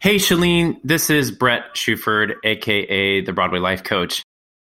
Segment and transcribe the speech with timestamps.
[0.00, 4.22] Hey, Chalene, this is Brett Shuford, aka the Broadway Life Coach.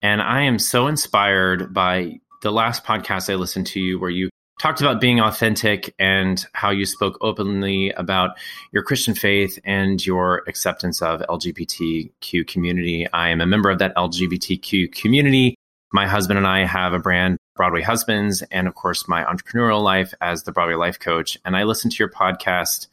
[0.02, 4.30] And I am so inspired by the last podcast I listened to you where you
[4.62, 8.38] talked about being authentic and how you spoke openly about
[8.72, 13.06] your Christian faith and your acceptance of LGBTQ community.
[13.12, 15.56] I am a member of that LGBTQ community.
[15.92, 20.14] My husband and I have a brand, Broadway Husbands, and of course, my entrepreneurial life
[20.22, 21.38] as the Broadway Life Coach.
[21.44, 22.88] And I listened to your podcast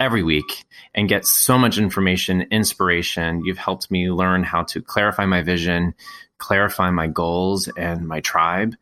[0.00, 3.44] every week and get so much information, inspiration.
[3.44, 5.94] You've helped me learn how to clarify my vision,
[6.38, 8.74] clarify my goals and my tribe.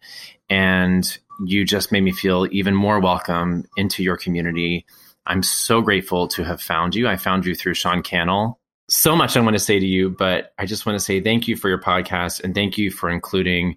[0.49, 4.87] And you just made me feel even more welcome into your community.
[5.27, 7.09] I'm so grateful to have found you.
[7.09, 8.61] I found you through Sean Cannell.
[8.89, 11.49] So much I want to say to you, but I just want to say thank
[11.49, 13.77] you for your podcast and thank you for including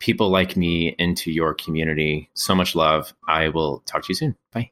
[0.00, 2.30] people like me into your community.
[2.34, 3.14] So much love.
[3.26, 4.36] I will talk to you soon.
[4.52, 4.70] Bye.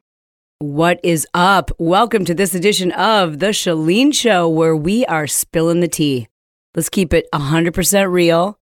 [0.61, 1.71] What is up?
[1.79, 6.27] Welcome to this edition of The Chalene Show, where we are spilling the tea.
[6.75, 8.59] Let's keep it 100% real.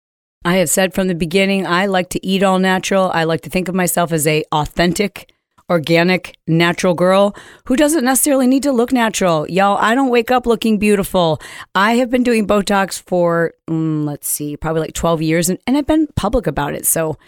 [0.44, 3.12] I have said from the beginning, I like to eat all natural.
[3.14, 5.32] I like to think of myself as a authentic,
[5.70, 7.36] organic, natural girl
[7.66, 9.48] who doesn't necessarily need to look natural.
[9.48, 11.40] Y'all, I don't wake up looking beautiful.
[11.76, 15.78] I have been doing Botox for, mm, let's see, probably like 12 years, and, and
[15.78, 16.88] I've been public about it.
[16.88, 17.20] So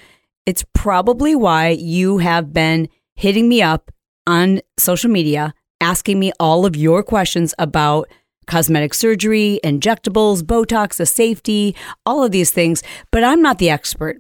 [0.48, 3.92] it's probably why you have been hitting me up
[4.28, 8.08] on social media asking me all of your questions about
[8.48, 14.18] cosmetic surgery, injectables, Botox, the safety, all of these things, but I'm not the expert.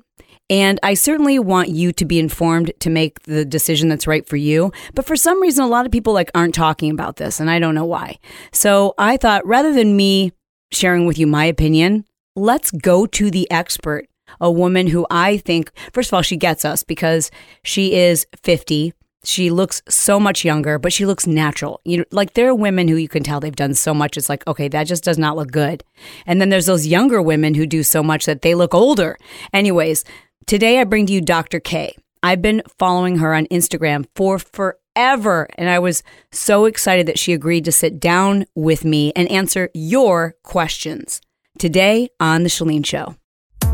[0.50, 4.36] And I certainly want you to be informed to make the decision that's right for
[4.36, 4.72] you.
[4.94, 7.58] But for some reason, a lot of people like aren't talking about this, and I
[7.58, 8.20] don't know why.
[8.52, 10.33] So I thought rather than me
[10.72, 14.08] sharing with you my opinion, let's go to the expert,
[14.39, 17.31] a woman who I think, first of all, she gets us because
[17.64, 18.94] she is 50
[19.25, 21.81] she looks so much younger, but she looks natural.
[21.83, 24.17] You know, like there are women who you can tell they've done so much.
[24.17, 25.83] It's like, okay, that just does not look good.
[26.25, 29.17] And then there's those younger women who do so much that they look older.
[29.53, 30.03] Anyways,
[30.45, 31.59] today I bring to you Dr.
[31.59, 31.95] Kay.
[32.23, 35.47] I've been following her on Instagram for forever.
[35.58, 39.69] And I was so excited that she agreed to sit down with me and answer
[39.73, 41.21] your questions
[41.59, 43.15] today on The Chalene Show.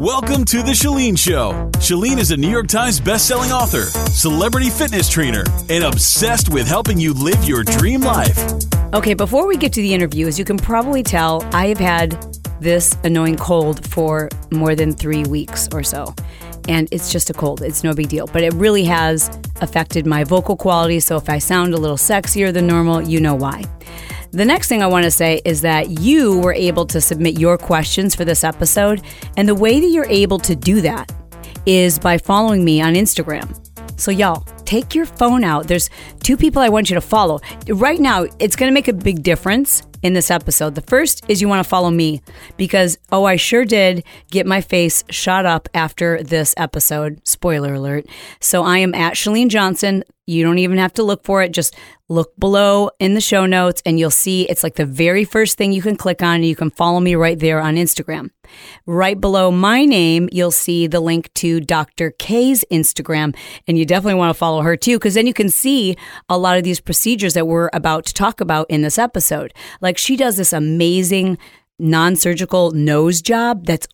[0.01, 1.69] Welcome to The Chalene Show.
[1.73, 7.00] Chalene is a New York Times bestselling author, celebrity fitness trainer, and obsessed with helping
[7.00, 8.35] you live your dream life.
[8.95, 12.13] Okay, before we get to the interview, as you can probably tell, I have had
[12.59, 16.16] this annoying cold for more than three weeks or so.
[16.67, 18.25] And it's just a cold, it's no big deal.
[18.25, 19.29] But it really has
[19.61, 21.00] affected my vocal quality.
[21.00, 23.66] So if I sound a little sexier than normal, you know why.
[24.31, 27.58] The next thing I want to say is that you were able to submit your
[27.58, 29.02] questions for this episode.
[29.36, 31.12] And the way that you're able to do that
[31.66, 33.53] is by following me on Instagram.
[34.00, 35.68] So, y'all, take your phone out.
[35.68, 35.90] There's
[36.24, 37.42] two people I want you to follow.
[37.68, 40.76] Right now, it's going to make a big difference in this episode.
[40.76, 42.22] The first is you want to follow me
[42.56, 47.20] because, oh, I sure did get my face shot up after this episode.
[47.28, 48.06] Spoiler alert.
[48.40, 50.06] So I am at Chalene Johnson.
[50.26, 51.52] You don't even have to look for it.
[51.52, 51.76] Just
[52.08, 55.72] look below in the show notes and you'll see it's like the very first thing
[55.72, 58.30] you can click on and you can follow me right there on Instagram.
[58.86, 62.12] Right below my name, you'll see the link to Dr.
[62.12, 63.36] Kay's Instagram
[63.68, 65.95] and you definitely want to follow her too because then you can see
[66.29, 69.53] a lot of these procedures that we're about to talk about in this episode.
[69.81, 71.38] Like she does this amazing
[71.79, 73.88] non-surgical nose job that's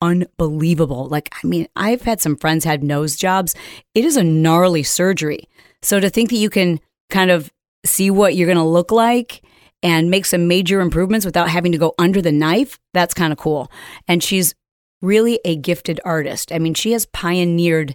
[0.00, 1.08] unbelievable.
[1.08, 3.54] Like, I mean, I've had some friends had nose jobs.
[3.94, 5.48] It is a gnarly surgery.
[5.82, 7.50] So to think that you can kind of
[7.84, 9.42] see what you're going to look like
[9.82, 13.38] and make some major improvements without having to go under the knife, that's kind of
[13.38, 13.70] cool.
[14.06, 14.54] And she's
[15.00, 16.52] really a gifted artist.
[16.52, 17.94] I mean, she has pioneered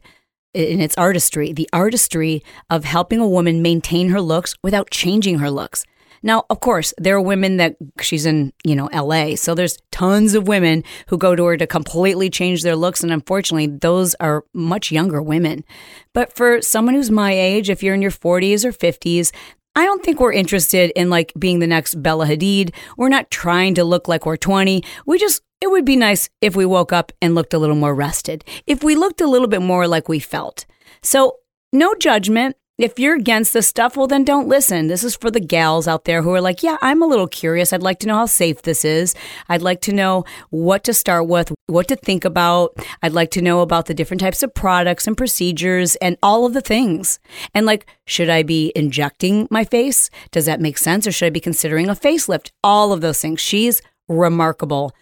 [0.53, 5.49] in its artistry, the artistry of helping a woman maintain her looks without changing her
[5.49, 5.85] looks.
[6.25, 9.35] Now, of course, there are women that she's in, you know, LA.
[9.35, 13.03] So there's tons of women who go to her to completely change their looks.
[13.03, 15.65] And unfortunately, those are much younger women.
[16.13, 19.33] But for someone who's my age, if you're in your 40s or 50s,
[19.75, 22.73] I don't think we're interested in like being the next Bella Hadid.
[22.95, 24.81] We're not trying to look like we're 20.
[25.05, 27.95] We just, it would be nice if we woke up and looked a little more
[27.95, 30.65] rested, if we looked a little bit more like we felt.
[31.01, 31.37] So,
[31.71, 32.57] no judgment.
[32.77, 34.87] If you're against this stuff, well, then don't listen.
[34.87, 37.71] This is for the gals out there who are like, yeah, I'm a little curious.
[37.71, 39.15] I'd like to know how safe this is.
[39.47, 42.75] I'd like to know what to start with, what to think about.
[43.01, 46.53] I'd like to know about the different types of products and procedures and all of
[46.53, 47.19] the things.
[47.53, 50.09] And like, should I be injecting my face?
[50.31, 51.07] Does that make sense?
[51.07, 52.51] Or should I be considering a facelift?
[52.65, 53.39] All of those things.
[53.39, 54.93] She's remarkable.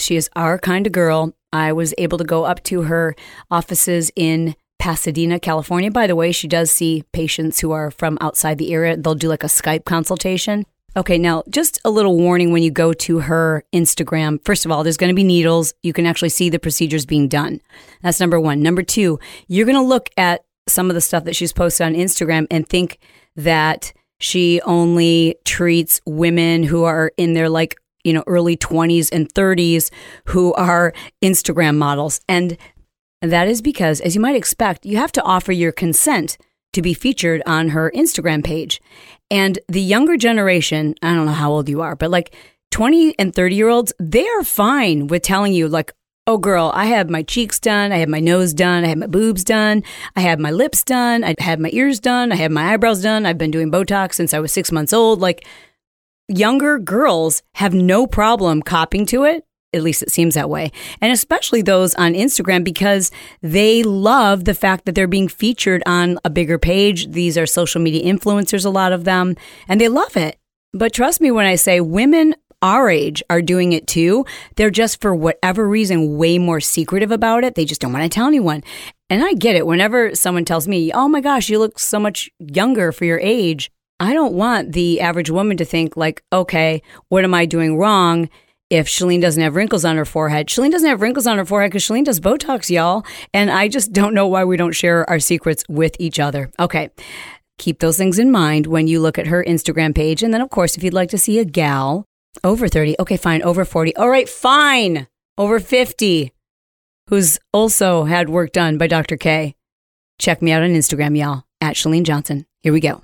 [0.00, 1.34] She is our kind of girl.
[1.52, 3.14] I was able to go up to her
[3.50, 5.90] offices in Pasadena, California.
[5.90, 8.96] By the way, she does see patients who are from outside the area.
[8.96, 10.64] They'll do like a Skype consultation.
[10.96, 14.44] Okay, now just a little warning when you go to her Instagram.
[14.44, 15.72] First of all, there's going to be needles.
[15.82, 17.60] You can actually see the procedures being done.
[18.02, 18.62] That's number one.
[18.62, 21.94] Number two, you're going to look at some of the stuff that she's posted on
[21.94, 22.98] Instagram and think
[23.36, 29.32] that she only treats women who are in their like, you know, early 20s and
[29.32, 29.90] 30s
[30.26, 30.92] who are
[31.22, 32.20] Instagram models.
[32.28, 32.56] And
[33.22, 36.38] that is because, as you might expect, you have to offer your consent
[36.72, 38.80] to be featured on her Instagram page.
[39.30, 42.34] And the younger generation, I don't know how old you are, but like
[42.70, 45.92] 20 and 30 year olds, they are fine with telling you, like,
[46.26, 47.90] oh, girl, I have my cheeks done.
[47.92, 48.84] I have my nose done.
[48.84, 49.82] I have my boobs done.
[50.14, 51.24] I have my lips done.
[51.24, 52.30] I have my ears done.
[52.30, 53.26] I have my eyebrows done.
[53.26, 55.20] I've been doing Botox since I was six months old.
[55.20, 55.44] Like,
[56.30, 60.72] younger girls have no problem copying to it at least it seems that way.
[61.00, 66.18] And especially those on Instagram because they love the fact that they're being featured on
[66.24, 67.12] a bigger page.
[67.12, 69.36] These are social media influencers, a lot of them,
[69.68, 70.38] and they love it.
[70.72, 74.26] But trust me when I say women our age are doing it too.
[74.56, 77.54] They're just, for whatever reason, way more secretive about it.
[77.54, 78.62] They just don't want to tell anyone.
[79.08, 79.66] And I get it.
[79.66, 83.70] Whenever someone tells me, oh my gosh, you look so much younger for your age,
[84.00, 88.28] I don't want the average woman to think, like, okay, what am I doing wrong?
[88.70, 90.46] if Chalene doesn't have wrinkles on her forehead.
[90.46, 93.04] Chalene doesn't have wrinkles on her forehead because Chalene does Botox, y'all.
[93.34, 96.50] And I just don't know why we don't share our secrets with each other.
[96.58, 96.90] Okay.
[97.58, 100.22] Keep those things in mind when you look at her Instagram page.
[100.22, 102.06] And then, of course, if you'd like to see a gal
[102.44, 106.32] over 30, okay, fine, over 40, all right, fine, over 50,
[107.08, 109.16] who's also had work done by Dr.
[109.16, 109.56] Kay,
[110.18, 112.46] check me out on Instagram, y'all, at Chalene Johnson.
[112.62, 113.02] Here we go.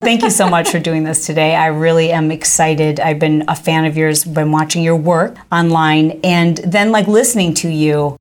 [0.00, 1.54] Thank you so much for doing this today.
[1.54, 2.98] I really am excited.
[2.98, 7.54] I've been a fan of yours, been watching your work online, and then like listening
[7.54, 8.16] to you,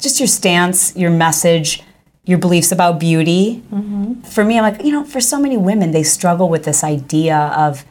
[0.00, 1.82] just your stance, your message,
[2.24, 3.62] your beliefs about beauty.
[3.70, 4.22] Mm-hmm.
[4.22, 7.36] For me, I'm like, you know, for so many women, they struggle with this idea
[7.36, 7.84] of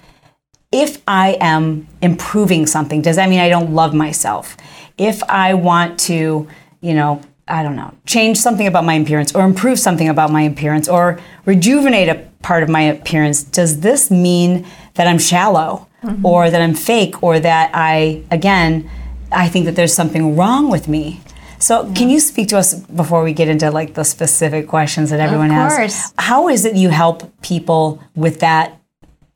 [0.71, 4.57] if I am improving something, does that mean I don't love myself?
[4.97, 6.47] If I want to,
[6.81, 10.41] you know, I don't know, change something about my appearance or improve something about my
[10.41, 14.65] appearance or rejuvenate a part of my appearance, does this mean
[14.95, 16.25] that I'm shallow mm-hmm.
[16.25, 18.89] or that I'm fake or that I, again,
[19.31, 21.21] I think that there's something wrong with me?
[21.59, 25.19] So, can you speak to us before we get into like the specific questions that
[25.19, 26.13] everyone has?
[26.19, 28.79] How is it you help people with that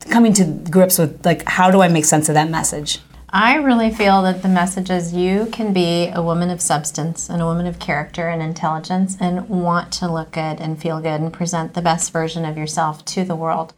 [0.08, 3.00] coming to grips with like how do I make sense of that message?
[3.34, 7.40] I really feel that the message is you can be a woman of substance and
[7.40, 11.32] a woman of character and intelligence and want to look good and feel good and
[11.32, 13.72] present the best version of yourself to the world.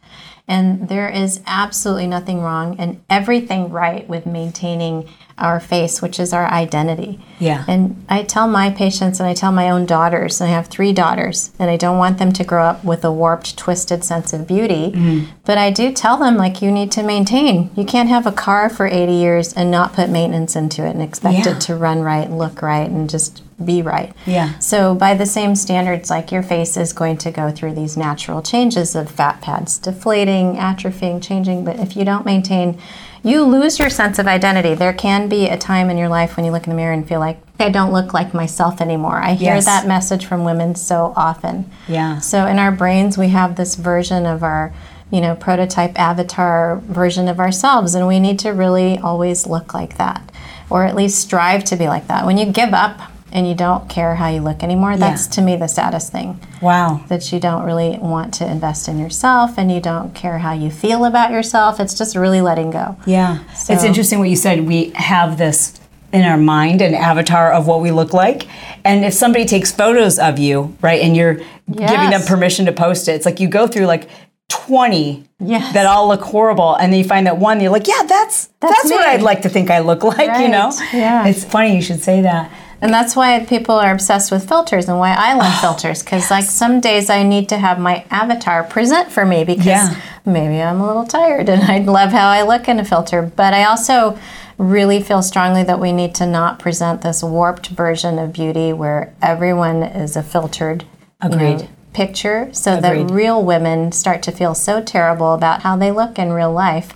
[0.45, 5.07] And there is absolutely nothing wrong and everything right with maintaining
[5.37, 7.19] our face, which is our identity.
[7.39, 7.65] Yeah.
[7.67, 10.93] And I tell my patients and I tell my own daughters, and I have three
[10.93, 14.47] daughters, and I don't want them to grow up with a warped, twisted sense of
[14.47, 14.91] beauty.
[14.91, 15.27] Mm.
[15.43, 17.69] But I do tell them, like, you need to maintain.
[17.75, 21.01] You can't have a car for 80 years and not put maintenance into it and
[21.01, 21.57] expect yeah.
[21.57, 24.13] it to run right, look right, and just be right.
[24.25, 24.57] Yeah.
[24.59, 28.41] So by the same standards, like your face is going to go through these natural
[28.41, 31.63] changes of fat pads deflating, atrophying, changing.
[31.63, 32.79] But if you don't maintain
[33.25, 34.75] you lose your sense of identity.
[34.75, 37.07] There can be a time in your life when you look in the mirror and
[37.07, 39.17] feel like, I don't look like myself anymore.
[39.17, 39.65] I hear yes.
[39.65, 41.71] that message from women so often.
[41.87, 42.19] Yeah.
[42.19, 44.73] So in our brains, we have this version of our,
[45.09, 49.97] you know, prototype avatar version of ourselves, and we need to really always look like
[49.97, 50.31] that,
[50.69, 52.27] or at least strive to be like that.
[52.27, 52.99] When you give up
[53.35, 55.31] and you don't care how you look anymore, that's yeah.
[55.31, 56.39] to me the saddest thing.
[56.61, 57.03] Wow.
[57.09, 60.71] That you don't really want to invest in yourself and you don't care how you
[60.71, 61.81] feel about yourself.
[61.81, 62.97] It's just really letting go.
[63.05, 63.45] Yeah.
[63.51, 64.65] So, it's interesting what you said.
[64.65, 65.81] We have this
[66.13, 68.47] in our mind an avatar of what we look like.
[68.85, 71.91] And if somebody takes photos of you, right, and you're yes.
[71.91, 74.09] giving them permission to post it, it's like you go through like
[74.47, 75.73] 20 yes.
[75.73, 78.75] that all look horrible and then you find that one you're like yeah that's that's,
[78.75, 80.43] that's what i'd like to think i look like right.
[80.43, 82.51] you know yeah it's funny you should say that
[82.85, 86.21] and that's why people are obsessed with filters and why I love oh, filters because
[86.21, 86.31] yes.
[86.31, 89.99] like some days I need to have my avatar present for me because yeah.
[90.23, 93.23] maybe I'm a little tired and I love how I look in a filter.
[93.23, 94.19] But I also
[94.59, 99.15] really feel strongly that we need to not present this warped version of beauty where
[99.19, 100.85] everyone is a filtered
[101.21, 101.49] Agreed.
[101.49, 103.07] You know, picture so Agreed.
[103.09, 106.93] that real women start to feel so terrible about how they look in real life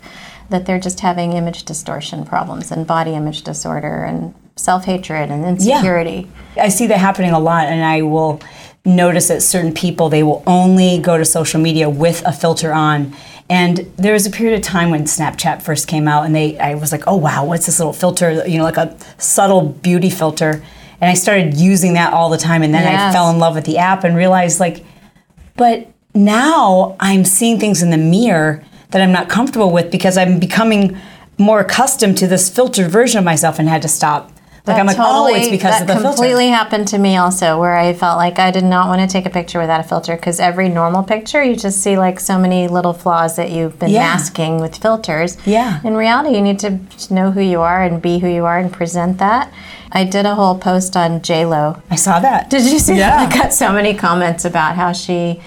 [0.49, 5.45] that they're just having image distortion problems and body image disorder and self hatred and
[5.45, 6.27] insecurity.
[6.55, 6.63] Yeah.
[6.63, 8.41] I see that happening a lot, and I will
[8.85, 13.13] notice that certain people they will only go to social media with a filter on.
[13.49, 16.75] And there was a period of time when Snapchat first came out, and they I
[16.75, 18.45] was like, oh wow, what's this little filter?
[18.47, 20.63] You know, like a subtle beauty filter.
[21.01, 23.01] And I started using that all the time, and then yes.
[23.01, 24.83] I fell in love with the app and realized like,
[25.55, 30.39] but now I'm seeing things in the mirror that I'm not comfortable with because I'm
[30.39, 30.97] becoming
[31.37, 34.31] more accustomed to this filtered version of myself and had to stop.
[34.67, 36.03] Like That I'm like, oh, it's because of the filter.
[36.09, 39.07] That completely happened to me also, where I felt like I did not want to
[39.07, 42.37] take a picture without a filter because every normal picture you just see like so
[42.37, 44.01] many little flaws that you've been Yeah.
[44.13, 45.37] masking with filters.
[45.45, 45.79] Yeah.
[45.83, 48.71] In reality, you need to know who you are and be who you are and
[48.71, 49.51] present that.
[49.91, 51.81] I did a whole post on J Lo.
[51.89, 52.49] I saw that.
[52.49, 53.25] Did you see Yeah.
[53.25, 53.33] that?
[53.33, 55.41] I got so many comments about how she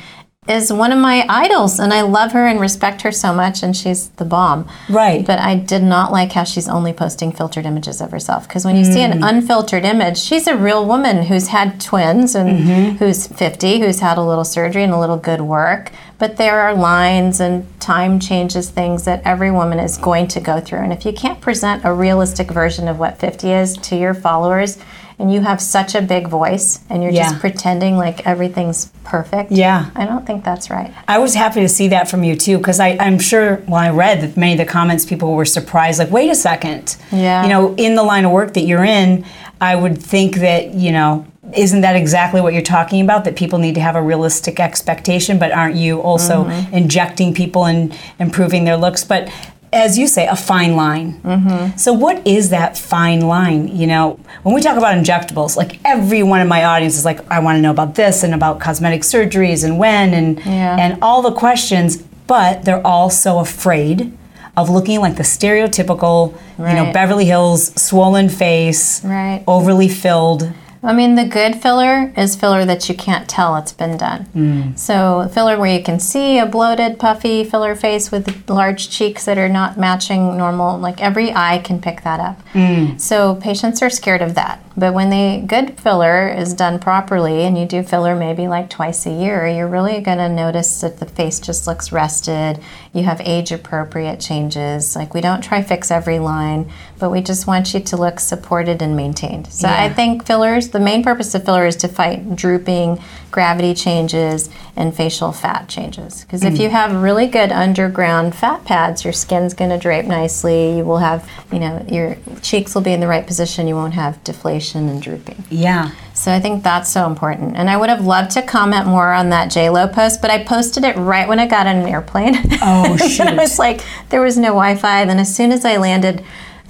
[0.49, 3.77] is one of my idols and I love her and respect her so much and
[3.77, 4.67] she's the bomb.
[4.91, 5.25] Right.
[5.25, 8.75] But I did not like how she's only posting filtered images of herself because when
[8.75, 9.13] you see Mm.
[9.13, 12.97] an unfiltered image, she's a real woman who's had twins and Mm-hmm.
[12.97, 15.93] who's 50, who's had a little surgery and a little good work.
[16.19, 20.59] But there are lines and time changes things that every woman is going to go
[20.59, 20.81] through.
[20.81, 24.77] And if you can't present a realistic version of what 50 is to your followers,
[25.23, 27.23] and you have such a big voice and you're Yeah.
[27.29, 29.53] just pretending like everything's perfect.
[29.53, 29.87] Yeah.
[29.95, 30.93] I don't think that's right.
[31.07, 34.21] I was happy to see that from you too, because I'm sure when I read
[34.23, 36.01] that many of the comments, people were surprised.
[36.01, 36.97] Like, wait a second.
[37.13, 37.45] Yeah.
[37.45, 39.25] You know, in the line of work that you're in,
[39.61, 41.25] I would think that you know,
[41.55, 43.25] isn't that exactly what you're talking about?
[43.25, 46.75] That people need to have a realistic expectation, but aren't you also Mm-hmm.
[46.75, 49.05] injecting people and improving their looks?
[49.05, 49.29] But
[49.73, 51.21] as you say, a fine line.
[51.23, 51.77] Mm-hmm.
[51.77, 53.69] So, what is that fine line?
[53.69, 57.39] You know, when we talk about injectables, like everyone in my audience is like, I
[57.41, 60.77] want to know about this and about cosmetic surgeries and when and Yeah.
[60.79, 64.13] and all the questions, but they're all so afraid
[64.57, 69.43] of looking like the stereotypical, you know, Beverly Hills swollen face, Right.
[69.47, 70.53] overly filled.
[70.85, 74.27] I mean, the good filler is filler that you can't tell it's been done.
[74.35, 74.79] Mm.
[74.79, 79.39] So, filler where you can see a bloated, puffy filler face with large cheeks that
[79.39, 82.43] are not matching normal, like every eye can pick that up.
[82.53, 83.01] Mm.
[83.01, 84.61] So, patients are scared of that.
[84.77, 89.07] But when the good filler is done properly and you do filler maybe like twice
[89.07, 92.59] a year, you're really going to notice that the face just looks rested.
[92.93, 94.97] You have age appropriate changes.
[94.97, 98.81] Like, we don't try fix every line, but we just want you to look supported
[98.81, 99.53] and maintained.
[99.53, 102.99] So, I think fillers, the main purpose of filler is to fight drooping,
[103.33, 106.23] gravity changes, and facial fat changes.
[106.23, 106.63] Because if hmm.
[106.63, 110.77] you have really good underground fat pads, your skin's going to drape nicely.
[110.77, 113.67] You will have, you know, your cheeks will be in the right position.
[113.67, 115.43] You won't have deflation and drooping.
[115.51, 115.91] Yeah.
[116.15, 117.57] So I think that's so important.
[117.57, 120.85] And I would have loved to comment more on that JLo post, but I posted
[120.85, 122.37] it right when I got on an airplane.
[122.63, 123.27] Oh, shit.
[123.27, 123.37] it shoot.
[123.37, 125.05] was like there was no Wi-Fi.
[125.07, 126.23] Then as soon as I landed,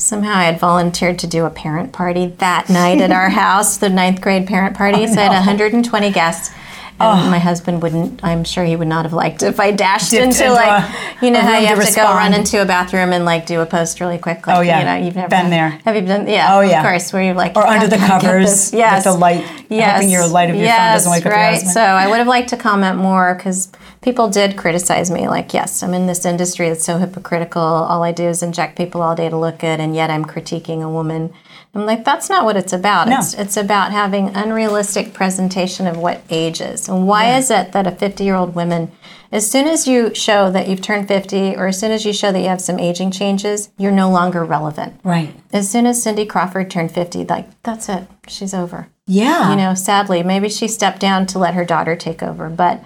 [0.03, 3.89] somehow I had volunteered to do a parent party that night at our house, the
[3.89, 5.07] ninth grade parent party.
[5.07, 6.55] so I had 120 guests.
[7.01, 8.23] And my husband wouldn't.
[8.23, 10.85] I'm sure he would not have liked it if I dashed Dipped into into like,
[10.85, 13.45] a- you know how you to have to go run into a bathroom and like
[13.47, 14.47] do a post really quick.
[14.47, 14.79] Like, Oh, yeah.
[14.79, 15.71] you know, you've never Been there.
[15.85, 16.29] Have you been?
[16.29, 16.55] Yeah.
[16.55, 16.81] Oh, yeah.
[16.81, 18.79] Of course, where you're like Or under oh, the "I've gotta get covers this." with
[18.79, 19.05] Yes.
[19.05, 19.95] the light, Yes.
[19.97, 21.53] hoping your light of your phone doesn't wake up your right.
[21.55, 21.73] husband.
[21.73, 23.69] So I would have liked to comment more because
[24.01, 25.27] people did criticize me.
[25.29, 27.63] Like, yes, I'm in this industry that's so hypocritical.
[27.63, 30.83] All I do is inject people all day to look good, and yet I'm critiquing
[30.83, 31.33] a woman.
[31.75, 33.09] I'm like, that's not what it's about.
[33.09, 33.19] No.
[33.19, 36.89] It's it's about having unrealistic presentation of what age is.
[36.89, 38.93] And why is it that a 50 year old woman,
[39.31, 42.31] as soon as you show that you've turned 50, or as soon as you show
[42.31, 45.01] that you have some aging changes, you're no longer relevant.
[45.03, 45.35] Right.
[45.53, 48.07] As soon as Cindy Crawford turned 50, like, that's it.
[48.29, 49.51] She's over Yeah.
[49.51, 52.51] you know, sadly, maybe she stepped down to let her daughter take over.
[52.51, 52.85] But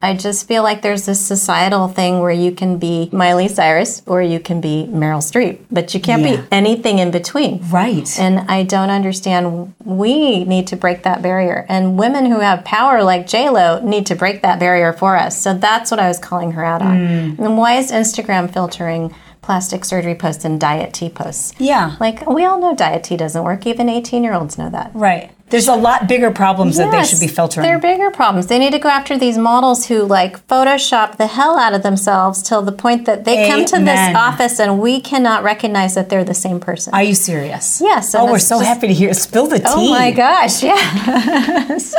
[0.00, 4.22] I just feel like there's this societal thing where you can be Miley Cyrus or
[4.22, 6.36] you can be Meryl Streep, but you can't Yeah.
[6.36, 7.64] be anything in between.
[7.68, 8.08] Right.
[8.18, 9.74] And I don't understand.
[9.84, 11.66] We need to break that barrier.
[11.68, 15.36] And women who have power like JLo need to break that barrier for us.
[15.36, 16.96] So that's what I was calling her out on.
[16.96, 17.38] Mm.
[17.40, 19.12] And why is Instagram filtering
[19.42, 21.54] plastic surgery posts and diet tea posts?
[21.58, 21.96] yeah.
[21.98, 23.66] Like, we all know diet tea doesn't work.
[23.66, 24.92] Even 18 year olds know that.
[24.94, 25.32] right.
[25.50, 27.66] There's a lot bigger problems that they should be filtering.
[27.66, 28.48] They're bigger problems.
[28.48, 32.42] They need to go after these models who like Photoshop the hell out of themselves
[32.42, 36.24] till the point that they come to this office and we cannot recognize that they're
[36.24, 36.92] the same person.
[36.94, 37.80] Are you serious?
[37.80, 39.14] Yes, Oh, we're so just- happy to hear.
[39.14, 39.64] Spill the tea.
[39.68, 41.94] Oh my gosh, yes.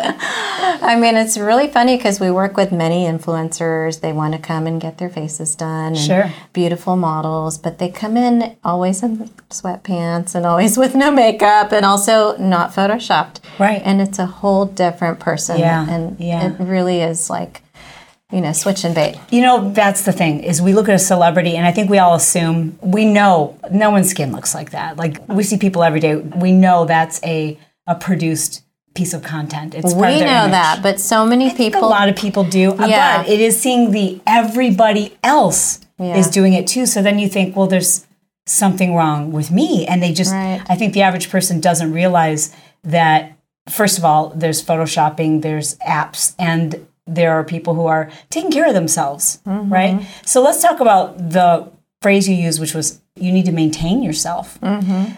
[0.82, 4.02] I mean, it's really funny because we work with many influencers.
[4.02, 5.94] They want to come and get their faces done.
[5.94, 6.32] And Sure.
[6.54, 11.86] Beautiful models, but they come in always in sweatpants and always with no makeup and
[11.86, 13.39] also not photoshopped.
[13.60, 13.82] Right.
[13.84, 15.60] And it's a whole different person.
[15.60, 16.48] Yeah, And yeah.
[16.52, 17.62] it really is like,
[18.32, 19.16] you know, switch and bait.
[19.32, 21.98] You know, that's the thing is we look at a celebrity and I think we
[21.98, 24.98] all assume we know no one's skin looks like that.
[24.98, 26.16] Like we see people every day.
[26.16, 28.62] We know that's a a produced
[28.94, 29.74] piece of content.
[29.74, 30.52] It's We know image.
[30.52, 31.84] that, but so many I people.
[31.84, 33.18] a lot of people do, uh, Yeah.
[33.24, 36.16] but it is seeing the everybody else Yeah.
[36.16, 36.86] is doing it too.
[36.86, 38.06] So then you think, well, there's
[38.46, 40.34] something wrong with me, and they just.
[40.34, 40.62] Right.
[40.68, 42.52] I think the average person doesn't realize
[42.84, 43.34] that.
[43.70, 48.68] First of all, there's photoshopping, there's apps, and there are people who are taking care
[48.68, 49.72] of themselves, mm-hmm.
[49.72, 50.08] right?
[50.26, 51.72] So let's talk about the
[52.02, 54.60] phrase you used, which was you need to maintain yourself.
[54.62, 55.14] Mm-hmm.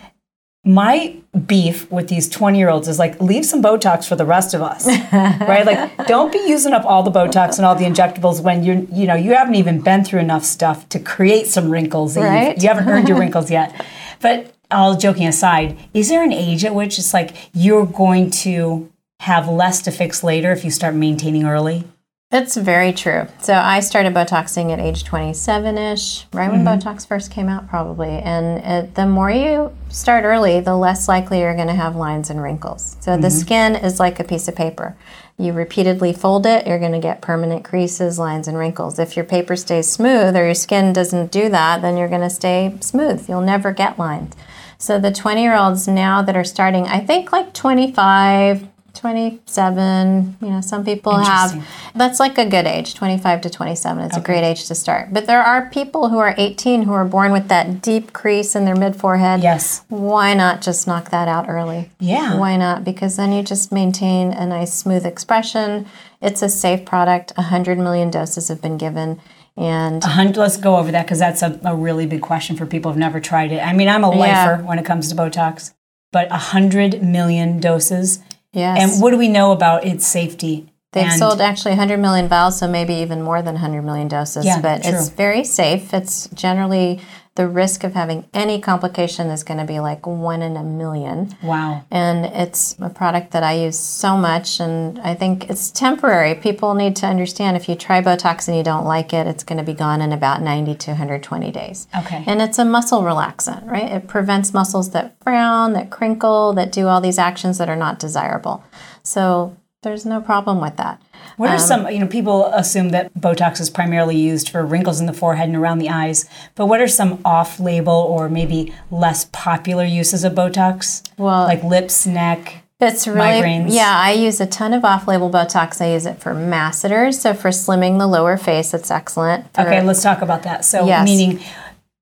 [0.63, 1.15] My
[1.47, 4.61] beef with these 20 year olds is like, leave some Botox for the rest of
[4.61, 5.65] us, right?
[5.65, 9.07] Like, don't be using up all the Botox and all the injectables when you're, you
[9.07, 12.15] know, you haven't even been through enough stuff to create some wrinkles.
[12.15, 12.61] Right.
[12.61, 13.73] You haven't earned your wrinkles yet.
[14.19, 18.91] But all joking aside, is there an age at which it's like you're going to
[19.21, 21.85] have less to fix later if you start maintaining early?
[22.31, 23.27] That's very true.
[23.41, 26.87] So I started Botoxing at age 27 ish, right when mm-hmm.
[26.87, 28.07] Botox first came out, probably.
[28.07, 32.29] And it, the more you start early, the less likely you're going to have lines
[32.29, 32.95] and wrinkles.
[33.01, 33.37] So the mm-hmm.
[33.37, 34.95] skin is like a piece of paper.
[35.37, 38.97] You repeatedly fold it, you're going to get permanent creases, lines, and wrinkles.
[38.97, 42.29] If your paper stays smooth or your skin doesn't do that, then you're going to
[42.29, 43.27] stay smooth.
[43.27, 44.35] You'll never get lines.
[44.81, 50.49] So the 20 year olds now that are starting, I think like 25, 27, you
[50.49, 54.03] know, some people have, that's like a good age, 25 to 27.
[54.05, 55.13] It's a great age to start.
[55.13, 58.65] But there are people who are 18 who are born with that deep crease in
[58.65, 59.43] their mid forehead.
[59.43, 59.83] Yes.
[59.89, 61.91] Why not just knock that out early?
[61.99, 62.39] Yeah.
[62.39, 62.83] Why not?
[62.83, 65.85] Because then you just maintain a nice smooth expression.
[66.23, 67.33] It's a safe product.
[67.35, 69.21] 100 million doses have been given.
[69.57, 72.65] And A hundred, let's go over that because that's a, a really big question for
[72.65, 73.59] people who've never tried it.
[73.59, 74.17] I mean, I'm a Yeah.
[74.55, 75.73] lifer when it comes to Botox,
[76.11, 78.19] but a hundred million doses.
[78.53, 78.77] yes.
[78.93, 80.67] And what do we know about its safety?
[80.93, 84.45] They've And- sold actually 100 million vials, so maybe even more than 100 million doses.
[84.45, 85.93] Yeah, but it's very safe.
[85.93, 86.99] It's generally
[87.35, 91.33] the risk of having any complication is going to be like one in a million.
[91.41, 91.85] Wow.
[91.89, 96.35] And it's a product that I use so much, and I think it's temporary.
[96.35, 99.59] People need to understand if you try Botox and you don't like it, it's going
[99.59, 101.87] to be gone in about 90 to 120 days.
[101.97, 102.23] Okay.
[102.27, 103.89] And it's a muscle relaxant, right?
[103.89, 107.97] It prevents muscles that frown, that crinkle, that do all these actions that are not
[107.97, 108.61] desirable.
[109.03, 111.01] So there's no problem with that.
[111.37, 114.99] What Um, are some, you know, people assume that Botox is primarily used for wrinkles
[114.99, 118.73] in the forehead and around the eyes, but what are some off label or maybe
[118.91, 121.01] less popular uses of Botox?
[121.17, 122.57] Well- like lips, neck.
[122.79, 123.67] It's really migraines.
[123.73, 123.93] yeah.
[123.95, 125.81] I use a ton of off-label Botox.
[125.85, 129.45] I use it for masseters, so for slimming the lower face, it's excellent.
[129.53, 130.65] For- Okay, let's talk about that.
[130.65, 131.05] So, Yes.
[131.05, 131.39] meaning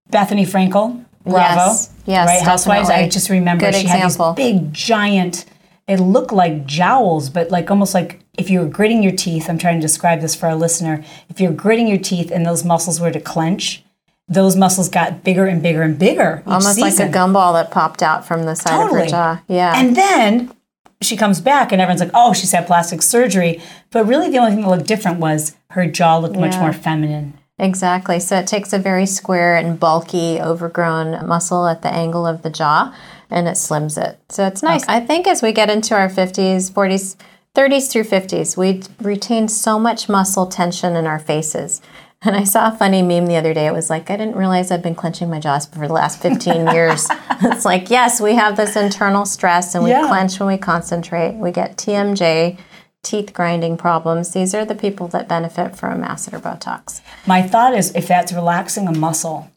[0.10, 1.38] Bethenny Frankel, Bravo.
[1.38, 2.90] Yes, yes, Right, Housewives.
[2.90, 4.28] I just remember Good she example.
[4.28, 5.44] had these big, giant,
[5.90, 9.58] it looked like jowls, but like almost like if you were gritting your teeth, I'm
[9.58, 11.04] trying to describe this for our listener.
[11.30, 13.84] If you're gritting your teeth and those muscles were to clench,
[14.28, 16.44] those muscles got bigger and bigger and bigger.
[16.46, 19.42] almost like a gumball that popped out from the side of her jaw.
[19.48, 20.54] Yeah, And then
[21.02, 23.60] she comes back and everyone's like, oh, she's had plastic surgery.
[23.90, 27.34] But really, the only thing that looked different was her jaw looked much more feminine.
[27.58, 28.20] Exactly.
[28.20, 32.52] So it takes a very square and bulky, overgrown muscle at the angle of the
[32.52, 32.94] jaw
[33.30, 34.20] and it slims it.
[34.30, 34.86] So it's nice.
[34.88, 37.16] I think as we get into our 50s, 40s,
[37.56, 41.82] 30s through 50s, we retain so much muscle tension in our faces.
[42.22, 43.66] And I saw a funny meme the other day.
[43.66, 46.68] It was like, I didn't realize I'd been clenching my jaws for the last 15
[46.74, 47.08] years.
[47.42, 50.06] it's like, yes, we have this internal stress and we Yeah.
[50.06, 51.36] clench when we concentrate.
[51.36, 52.58] We get TMJ,
[53.04, 54.32] teeth grinding problems.
[54.34, 57.00] These are the people that benefit from masseter Botox.
[57.26, 59.50] My thought is if that's relaxing a muscle,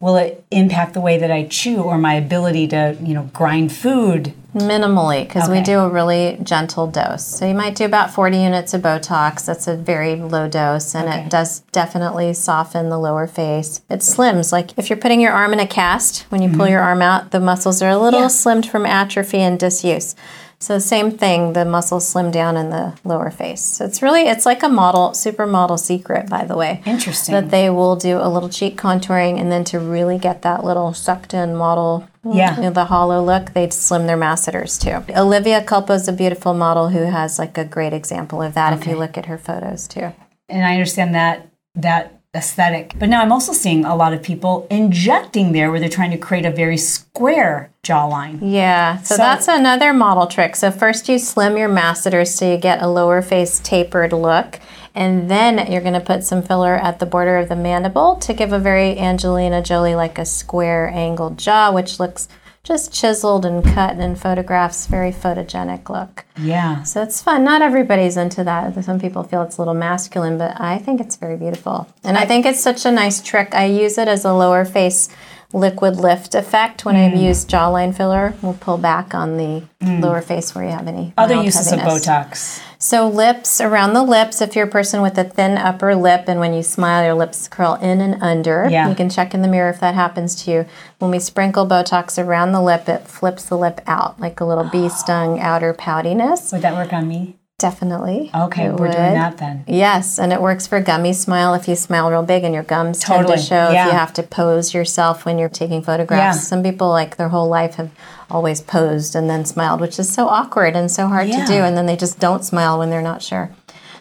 [0.00, 3.72] will it impact the way that I chew or my ability to, you know, grind
[3.72, 4.32] food?
[4.54, 7.24] Minimally, because we do a really gentle dose.
[7.24, 9.44] So you might do about 40 units of Botox.
[9.44, 11.20] That's a very low dose, and Okay.
[11.24, 13.82] it does definitely soften the lower face.
[13.90, 14.50] It slims.
[14.50, 17.30] Like if you're putting your arm in a cast, when you pull your arm out,
[17.30, 18.48] the muscles are a little Mm-hmm.
[18.48, 18.54] Yeah.
[18.54, 20.16] slimmed from atrophy and disuse.
[20.60, 23.60] So same thing, the muscles slim down in the lower face.
[23.62, 26.82] So it's really, it's like a model, supermodel secret, by the way.
[26.84, 27.32] Interesting.
[27.32, 30.92] That they will do a little cheek contouring, and then to really get that little
[30.94, 32.56] sucked in model mm, Yeah.
[32.56, 35.04] you know, the hollow look, they'd slim their masseters too.
[35.16, 38.84] Olivia Culpo is a beautiful model who has like a great example of that if
[38.86, 40.12] you look at her photos too.
[40.48, 42.94] And I understand that that aesthetic.
[42.98, 46.18] But now I'm also seeing a lot of people injecting there where they're trying to
[46.18, 48.38] create a very square jawline.
[48.42, 50.54] Yeah, so, So- that's another model trick.
[50.56, 54.60] So first you slim your masseters so you get a lower face tapered look.
[54.94, 58.34] And then you're going to put some filler at the border of the mandible to
[58.34, 62.26] give a very Angelina Jolie, like a square angled jaw, which looks
[62.64, 66.24] just chiseled and cut and photographs, very photogenic look.
[66.38, 66.82] Yeah.
[66.82, 67.42] So it's fun.
[67.44, 68.84] Not everybody's into that.
[68.84, 71.88] Some people feel it's a little masculine, but I think it's very beautiful.
[72.04, 73.54] And I think it's such a nice trick.
[73.54, 75.08] I use it as a lower face
[75.54, 77.12] liquid lift effect when Mm.
[77.12, 78.34] I use jawline filler.
[78.42, 82.06] We'll pull back on the lower face where you have any Other uses heaviness.
[82.06, 82.60] of Botox.
[82.80, 84.40] So lips around the lips.
[84.40, 87.48] If you're a person with a thin upper lip, and when you smile, your lips
[87.48, 88.88] curl in and under, Yeah.
[88.88, 90.66] you can check in the mirror if that happens to you.
[91.00, 94.64] When we sprinkle Botox around the lip, it flips the lip out like a little
[94.64, 96.52] bee stung outer poutiness.
[96.52, 97.36] Would that work on me?
[97.58, 98.30] Definitely.
[98.32, 98.92] Okay, we're would.
[98.92, 99.64] doing that then.
[99.66, 103.00] Yes, and it works for gummy smile if you smile real big and your gums
[103.00, 103.66] tend Totally, to show.
[103.66, 106.36] If you have to pose yourself when you're taking photographs.
[106.36, 106.40] Yeah.
[106.40, 107.90] Some people like their whole life have
[108.30, 111.44] always posed and then smiled, which is so awkward and so hard Yeah.
[111.44, 113.50] to do, and then they just don't smile when they're not sure.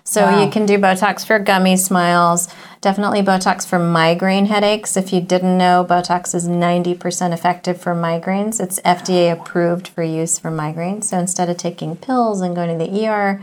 [0.10, 0.42] So Wow.
[0.42, 2.48] you can do Botox for gummy smiles.
[2.80, 4.96] Definitely Botox for migraine headaches.
[4.96, 8.62] If you didn't know, Botox is 90% effective for migraines.
[8.62, 11.06] It's FDA approved for use for migraines.
[11.06, 13.42] So instead of taking pills and going to the ER,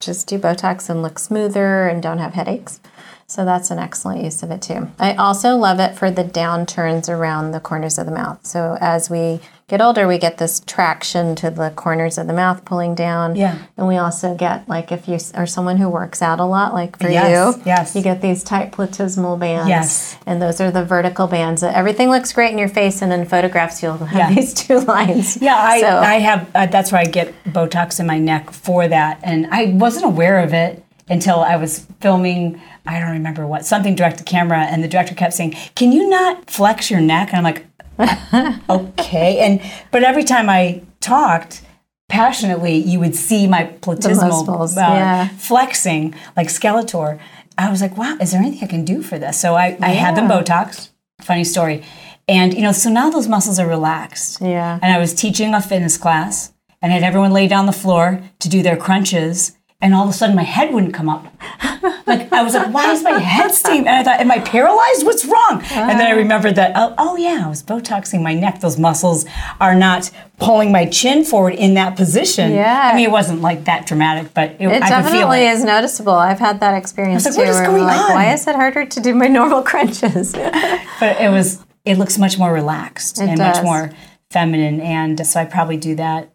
[0.00, 2.80] just do Botox and look smoother and don't have headaches.
[3.28, 4.88] So that's an excellent use of it too.
[4.98, 8.44] I also love it for the downturns around the corners of the mouth.
[8.44, 9.38] So as we
[9.70, 13.36] get older, we get this traction to the corners of the mouth pulling down.
[13.36, 13.56] Yeah.
[13.76, 16.98] And we also get like if you are someone who works out a lot, like
[16.98, 17.94] for Yes, you, yes.
[17.94, 19.68] you get these tight platysmal bands.
[19.68, 20.16] Yes.
[20.26, 21.62] And those are the vertical bands.
[21.62, 24.34] Everything looks great in your face, and in photographs you'll have Yeah.
[24.34, 25.36] these two lines.
[25.40, 26.50] Yeah, I, So- I have.
[26.54, 30.40] Uh, that's where I get Botox in my neck for that, and I wasn't aware
[30.40, 32.60] of it until I was filming.
[32.86, 36.08] I don't remember what something direct to camera, and the director kept saying, "Can you
[36.08, 37.66] not flex your neck?" And I'm like,
[38.70, 39.60] "Okay." And
[39.90, 41.62] but every time I talked
[42.08, 45.28] passionately, you would see my platysmal muscles, uh, yeah.
[45.28, 47.18] flexing like Skeletor.
[47.58, 49.90] I was like, "Wow, is there anything I can do for this?" So I, I
[49.90, 50.90] had them Botox.
[51.20, 51.84] Funny story.
[52.28, 54.78] And you know, so now those muscles are relaxed Yeah.
[54.80, 58.48] and I was teaching a fitness class and had everyone lay down the floor to
[58.48, 59.56] do their crunches.
[59.82, 61.26] And all of a sudden, my head wouldn't come up.
[62.06, 65.06] Like I was like, "Why is my head steam?" And I thought, "Am I paralyzed?
[65.06, 66.16] What's wrong?" And then I ah.
[66.16, 68.60] remembered that, oh, oh yeah, I was botoxing my neck.
[68.60, 69.24] Those muscles
[69.60, 72.52] are not pulling my chin forward in that position.
[72.52, 72.90] Yeah.
[72.92, 75.52] I mean, it wasn't like that dramatic, but it, It I could feel definitely it.
[75.52, 76.14] is noticeable.
[76.14, 77.42] I've had that experience I was too.
[77.42, 78.12] like, what is going like, on?
[78.12, 80.34] why is it harder to do my normal crunches?
[81.00, 81.64] But it was.
[81.86, 83.56] It looks much more relaxed It and does.
[83.56, 83.90] much more
[84.30, 86.30] feminine, and so I probably do that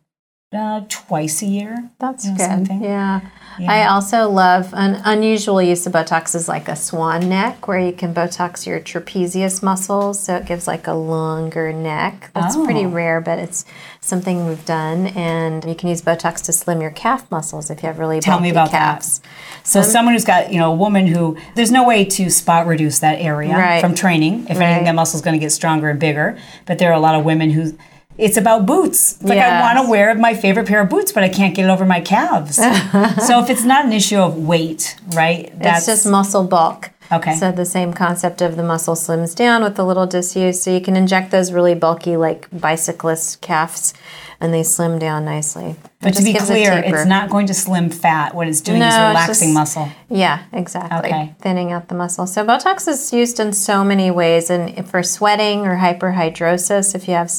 [0.55, 1.89] uh, twice a year.
[1.99, 2.45] That's you know, good.
[2.49, 2.83] something.
[2.83, 3.21] Yeah.
[3.57, 7.93] I also love an unusual use of Botox is like a swan neck where you
[7.93, 10.19] can Botox your trapezius muscles.
[10.21, 12.31] So it gives like a longer neck.
[12.33, 12.89] That's pretty Oh.
[12.89, 13.63] rare, but it's
[14.01, 15.07] something we've done.
[15.07, 18.41] And you can use Botox to slim your calf muscles if you have really Tell
[18.41, 18.95] me about that.
[18.95, 19.21] calves.
[19.63, 22.99] So someone who's got, you know, a woman who there's no way to spot reduce
[22.99, 23.79] that area Right.
[23.79, 24.47] from training.
[24.49, 24.85] If anything, Right.
[24.85, 26.37] that muscle's going to get stronger and bigger.
[26.65, 27.73] But there are a lot of women who
[28.17, 29.13] it's about boots.
[29.13, 31.65] It's like I want to wear my favorite pair of boots, but I can't get
[31.65, 32.55] it over my calves.
[32.55, 35.51] so if it's not an issue of weight, right?
[35.59, 36.91] it's just muscle bulk.
[37.11, 37.35] Okay.
[37.35, 40.61] So the same concept of the muscle slims down with a little disuse.
[40.63, 43.93] So you can inject those really bulky, like bicyclist calves,
[44.39, 45.65] and they slim down nicely.
[45.71, 48.33] It but to be clear, it's not going to slim fat.
[48.33, 49.89] What it's doing is No, it's relaxing just- muscle.
[50.09, 51.09] Yeah, exactly.
[51.09, 51.35] Okay.
[51.41, 52.25] Thinning out the muscle.
[52.25, 57.13] So Botox is used in so many ways, and for sweating or hyperhidrosis, if you
[57.13, 57.31] have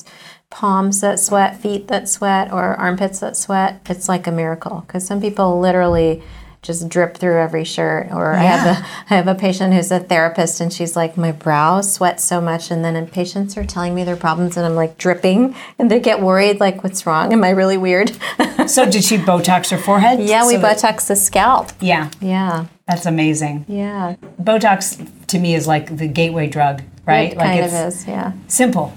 [0.51, 5.07] palms that sweat, feet that sweat, or armpits that sweat, it's like a miracle because
[5.07, 6.23] some people literally
[6.63, 8.09] just drip through every shirt.
[8.11, 11.31] Or I have a I have a patient who's a therapist, and she's like, my
[11.33, 14.99] brow sweats so much, and then patients are telling me their problems, and I'm like
[14.99, 17.33] dripping, and they get worried, like, what's wrong?
[17.33, 18.13] Am I really weird?
[18.67, 20.19] So did she Botox her forehead?
[20.19, 21.71] yeah, we So that- Botox the scalp.
[21.81, 23.65] Yeah, Yeah, that's amazing.
[23.69, 24.17] yeah.
[24.43, 27.31] Botox to me is like the gateway drug, right?
[27.31, 28.33] It like kind it's of is, yeah.
[28.49, 28.93] simple.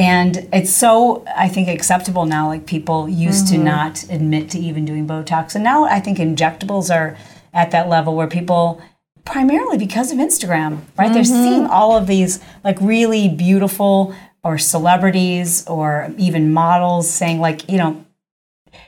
[0.00, 2.48] And it's so, I think, acceptable now.
[2.48, 3.56] Like people used Mm-hmm.
[3.56, 5.54] to not admit to even doing Botox.
[5.54, 7.16] And now I think injectables are
[7.52, 8.80] at that level where people,
[9.24, 11.12] primarily because of Instagram, right?
[11.12, 11.44] They're Mm-hmm.
[11.44, 17.76] seeing all of these like really beautiful or celebrities or even models saying, like, you
[17.76, 18.04] know,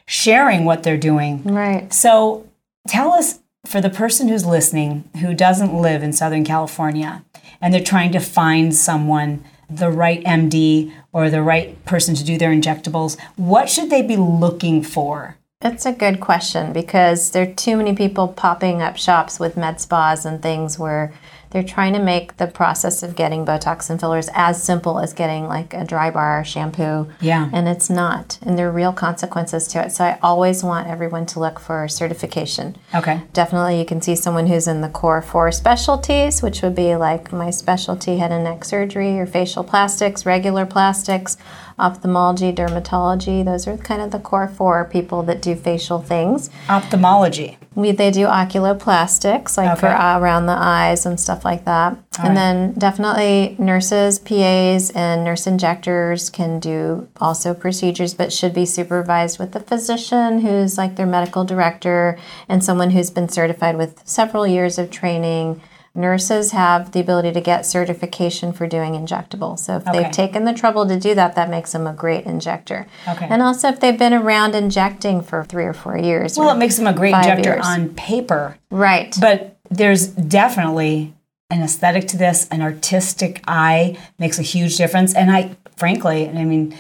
[0.07, 1.43] sharing what they're doing.
[1.45, 1.93] Right.
[1.93, 2.47] So
[2.89, 7.25] tell us for the person who's listening who doesn't live in Southern California
[7.61, 9.45] and they're trying to find someone,
[9.77, 14.17] the right MD or the right person to do their injectables, what should they be
[14.17, 15.37] looking for?
[15.61, 19.81] That's a good question because there are too many people popping up shops with med
[19.81, 21.13] spas and things where
[21.53, 25.47] they're trying to make the process of getting Botox and fillers as simple as getting
[25.47, 27.09] like a dry bar shampoo.
[27.21, 27.51] Yeah.
[27.53, 28.39] And it's not.
[28.43, 29.93] And there are real consequences to it.
[29.93, 32.77] So I always want everyone to look for certification.
[32.95, 33.21] Okay.
[33.35, 37.33] Definitely, you can see someone who's in the core four specialties, which would be like
[37.33, 41.37] my specialty head and neck surgery or facial plastics, regular plastics,
[41.79, 43.45] ophthalmology, dermatology.
[43.45, 46.49] Those are kind of the core four people that do facial things.
[46.69, 47.59] Ophthalmology.
[47.75, 51.97] We, they do oculoplastics, like for uh, around the eyes and stuff like that.
[52.19, 52.35] and right.
[52.35, 59.39] then definitely nurses, PAs, and nurse injectors can do also procedures, but should be supervised
[59.39, 64.47] with the physician who's like their medical director and someone who's been certified with several
[64.47, 65.61] years of training.
[65.95, 69.59] Nurses have the ability to get certification for doing injectables.
[69.59, 70.03] So if Okay.
[70.03, 72.87] they've taken the trouble to do that, that makes them a great injector.
[73.07, 73.27] Okay.
[73.29, 76.39] And also if they've been around injecting for three or four years.
[76.39, 77.67] Well, it makes them a great injector years.
[77.67, 78.57] on paper.
[78.71, 79.15] right.
[79.21, 81.13] But there's definitely
[81.51, 85.15] an aesthetic to this, an artistic eye makes a huge difference.
[85.15, 86.75] And I, frankly, and I mean,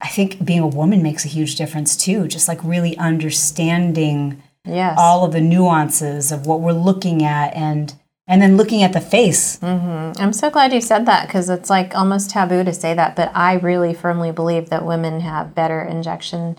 [0.00, 4.96] I think being a woman makes a huge difference too, just like really understanding yes.
[4.98, 7.94] all of the nuances of what we're looking at and
[8.26, 9.58] and then looking at the face.
[9.58, 10.20] Mm-hmm.
[10.20, 13.30] I'm so glad you said that because it's like almost taboo to say that, but
[13.34, 16.56] I really firmly believe that women have better injection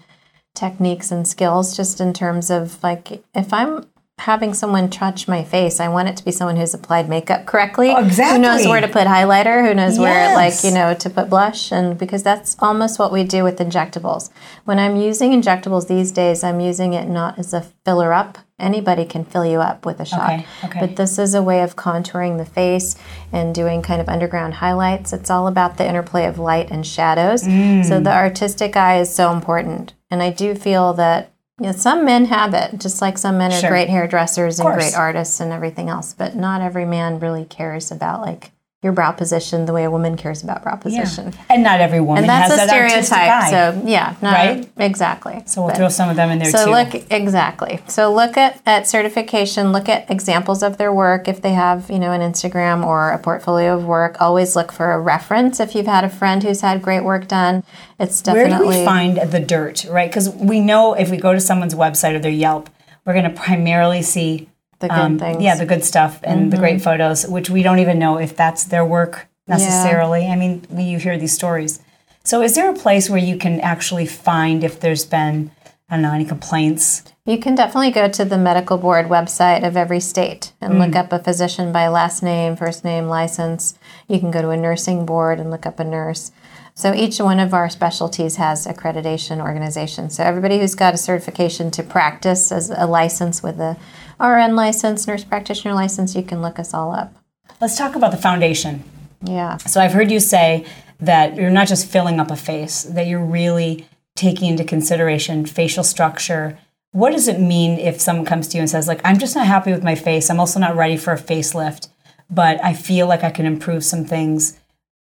[0.54, 3.86] techniques and skills just in terms of like if I'm
[4.18, 7.90] having someone touch my face, I want it to be someone who's applied makeup correctly.
[7.90, 8.38] Oh, exactly.
[8.38, 11.72] Who knows where to put highlighter, who knows where like, you know, to put blush
[11.72, 14.30] and because that's almost what we do with injectables.
[14.64, 18.38] When I'm using injectables these days, I'm using it not as a filler up.
[18.58, 20.32] Anybody can fill you up with a shot.
[20.32, 20.80] Okay, okay.
[20.80, 22.96] But this is a way of contouring the face
[23.34, 25.12] and doing kind of underground highlights.
[25.12, 27.44] It's all about the interplay of light and shadows.
[27.44, 27.84] Mm.
[27.84, 29.94] So the artistic eye is so important.
[30.10, 33.60] And I do feel that know, some men have it, just like some men are
[33.60, 33.70] Sure.
[33.70, 36.14] great hairdressers and great artists and everything else.
[36.14, 38.52] But not every man really cares about like
[38.86, 41.34] your brow position the way a woman cares about brow position.
[41.50, 43.50] And not every woman And that's has a that stereotype.
[43.50, 44.70] So yeah, not Right?
[44.78, 45.42] exactly.
[45.48, 46.72] So we'll But- throw some of them in there so too.
[46.72, 47.80] look exactly.
[47.88, 49.72] So look at, at certification.
[49.72, 51.28] Look at examples of their work.
[51.28, 54.92] If they have, you know, an Instagram or a portfolio of work, always look for
[54.94, 55.60] a reference.
[55.60, 57.64] If you've had a friend who's had great work done,
[58.00, 60.10] it's definitely Where do we find the dirt, right?
[60.10, 62.70] Because we know if we go to someone's website or their Yelp,
[63.04, 64.48] we're going to primarily see
[64.88, 65.36] the good um, things.
[65.36, 65.42] Mm-hmm.
[65.44, 68.64] Yeah, the good stuff and the great photos, which we don't even know if that's
[68.66, 70.28] their work necessarily.
[70.28, 71.80] I mean, we- you hear these stories.
[72.24, 75.52] So, is there a place where you can actually find if there's been,
[75.90, 77.04] I don't know, any complaints?
[77.26, 81.12] You can definitely go to the medical board website of every state and look up
[81.14, 83.78] a physician by last name, first name, license.
[84.08, 86.32] You can go to a nursing board and look up a nurse.
[86.78, 90.16] So each one of our specialties has accreditation organizations.
[90.18, 93.78] So everybody who's got a certification to practice as a license with a
[94.20, 97.14] RN license, nurse practitioner license, you can look us all up.
[97.62, 98.84] Let's talk about the foundation.
[99.22, 99.58] Yeah.
[99.58, 100.66] So, I've heard you say
[101.00, 105.84] that you're not just filling up a face, that you're really taking into consideration facial
[105.84, 106.58] structure.
[106.92, 109.46] What does it mean if someone comes to you and says, like, I'm just not
[109.46, 110.30] happy with my face.
[110.30, 111.90] I'm also not ready for a facelift,
[112.30, 114.58] but I feel like I can improve some things.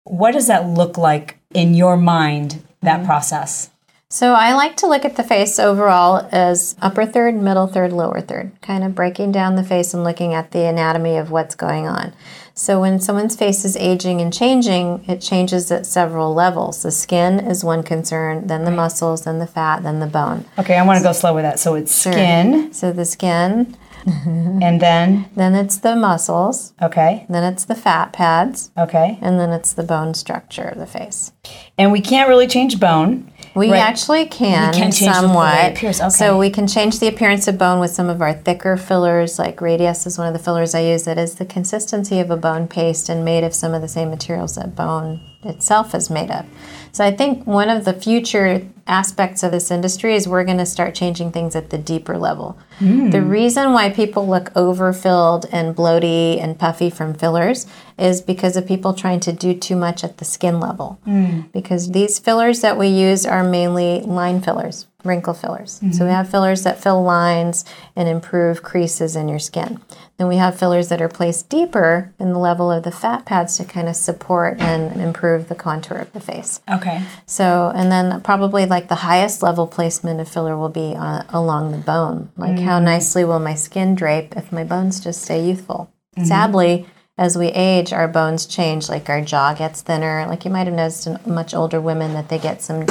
[0.04, 3.06] What does that look like in your mind, that mm-hmm.
[3.06, 3.70] process?
[4.10, 8.22] So I like to look at the face overall as upper third, middle third, lower
[8.22, 11.86] third, kind of breaking down the face and looking at the anatomy of what's going
[11.86, 12.14] on.
[12.54, 16.82] So when someone's face is aging and changing, it changes at several levels.
[16.82, 20.46] The skin is one concern, then the muscles, then the fat, then the bone.
[20.58, 21.60] Okay, I want to go slow with that.
[21.60, 27.66] So it's skin, So the skin, and then, then it's the muscles, okay, then it's
[27.66, 29.18] the fat pads, okay.
[29.20, 31.32] and then it's the bone structure of the face.
[31.76, 33.30] And we can't really change bone.
[33.58, 33.80] We Right.
[33.80, 35.72] actually can, can somewhat.
[35.82, 35.92] okay.
[36.10, 39.56] So we can change the appearance of bone with some of our thicker fillers, like
[39.56, 42.68] Radiesse is one of the fillers I use that is the consistency of a bone
[42.68, 46.44] paste and made of some of the same materials that bone itself is made of.
[46.92, 50.66] So I think one of the future aspects of this industry is we're going to
[50.66, 52.58] start changing things at the deeper level.
[52.78, 53.10] Hmm.
[53.10, 57.66] The reason why people look overfilled and bloaty and puffy from fillers
[57.98, 60.98] is because of people trying to do too much at the skin level.
[61.04, 61.42] Hmm.
[61.52, 65.74] Because these fillers that we use are mainly line fillers, wrinkle fillers.
[65.74, 66.08] So we mm-hmm.
[66.08, 69.80] have fillers that fill lines and improve creases in your skin.
[70.16, 73.56] Then we have fillers that are placed deeper in the level of the fat pads
[73.58, 76.60] to kind of support and improve the contour of the face.
[76.68, 77.00] Okay.
[77.26, 81.70] So, and then probably like the highest level placement of filler will be uh, along
[81.70, 82.32] the bone.
[82.36, 82.84] Like, how mm.
[82.84, 85.92] nicely will my skin drape if my bones just stay youthful?
[86.16, 86.26] Mm-hmm.
[86.26, 88.88] Sadly, as we age, our bones change.
[88.88, 90.26] Like, our jaw gets thinner.
[90.26, 92.84] Like, you might have noticed in much older women that they get some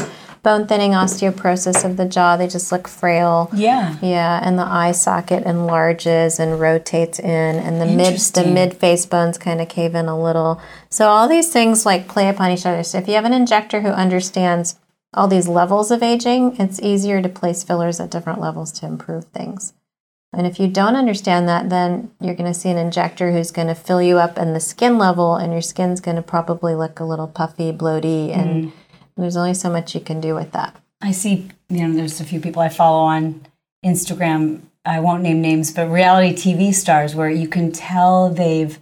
[0.48, 2.38] bone thinning osteoporosis of the jaw.
[2.38, 3.50] They just look frail.
[3.54, 3.98] Yeah.
[4.02, 9.06] Yeah, and the eye socket enlarges and rotates in, and the mid the mid face
[9.06, 10.62] bones kind of cave in a little.
[10.90, 12.82] So all these things like play upon each other.
[12.84, 14.80] So if you have an injector who understands
[15.14, 19.26] all these levels of aging, it's easier to place fillers at different levels to improve
[19.26, 19.74] things.
[20.32, 23.68] And if you don't understand that, then you're going to see an injector who's going
[23.68, 27.02] to fill you up in the skin level, and your skin's going to probably look
[27.02, 28.72] a little puffy, bloaty, and mm.
[29.18, 30.76] There's only so much you can do with that.
[31.02, 33.46] I see, you know, there's a few people I follow on
[33.86, 34.62] Instagram.
[34.86, 38.80] I won't name names, but reality TV stars where you can tell they've,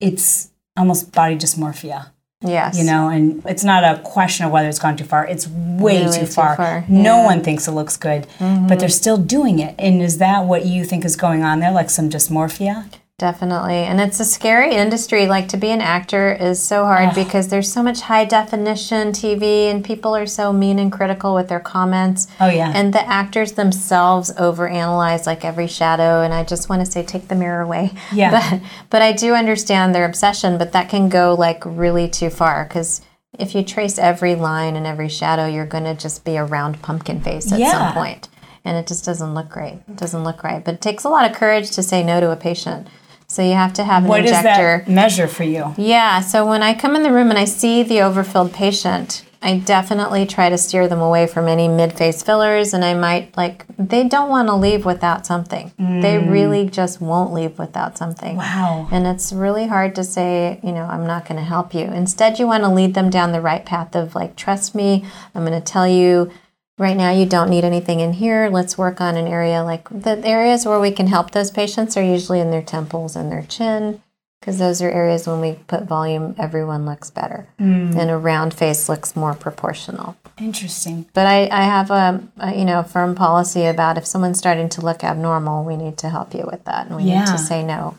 [0.00, 2.10] it's almost body dysmorphia,
[2.42, 2.78] Yes.
[2.78, 5.26] you know, and it's not a question of whether it's gone too far.
[5.26, 6.56] It's way Really too too far.
[6.56, 7.16] far, No yeah.
[7.18, 7.24] Mm-hmm.
[7.26, 9.74] one thinks it looks good, but they're still doing it.
[9.78, 12.90] And is that what you think is going on there, like some dysmorphia?
[13.20, 13.74] Definitely.
[13.74, 15.26] And it's a scary industry.
[15.26, 19.70] Like to be an actor is so hard because there's so much high definition TV
[19.70, 22.28] and people are so mean and critical with their comments.
[22.40, 22.72] Oh, yeah.
[22.74, 26.22] And the actors themselves overanalyze like every shadow.
[26.22, 27.92] And I just want to say, take the mirror away.
[28.10, 28.30] Yeah.
[28.50, 32.64] But, but I do understand their obsession, but that can go like really too far
[32.64, 33.02] because
[33.38, 36.80] if you trace every line and every shadow, you're going to just be a round
[36.80, 37.72] pumpkin face at Yeah.
[37.72, 38.30] some point.
[38.64, 39.74] And it just doesn't look great.
[39.88, 40.64] It doesn't look right.
[40.64, 42.88] But it takes a lot of courage to say no to a patient.
[43.30, 44.82] So you have to have an What does injector.
[44.84, 45.72] that measure for you?
[45.78, 49.58] Yeah, so when I come in the room and I see the overfilled patient, I
[49.58, 52.74] definitely try to steer them away from any mid face fillers.
[52.74, 55.70] And I might, like, they don't want to leave without something.
[55.78, 56.28] They mm.
[56.28, 58.34] really just won't leave without something.
[58.34, 58.88] Wow.
[58.90, 61.84] And it's really hard to say, you know, I'm not going to help you.
[61.84, 65.04] Instead, you want to lead them down the right path of, like, trust me,
[65.36, 66.32] I'm going to tell you.
[66.80, 68.48] Right now, you don't need anything in here.
[68.48, 72.02] Let's work on an area like the areas where we can help those patients are
[72.02, 74.00] usually in their temples and their chin
[74.40, 77.46] because those are areas when we put volume, everyone looks better.
[77.58, 77.92] Hmm.
[77.98, 80.16] And a round face looks more proportional.
[80.38, 81.04] Interesting.
[81.12, 84.80] But I, I have a, a you know firm policy about if someone's starting to
[84.80, 87.98] look abnormal, we need to help you with that, and we need to say no.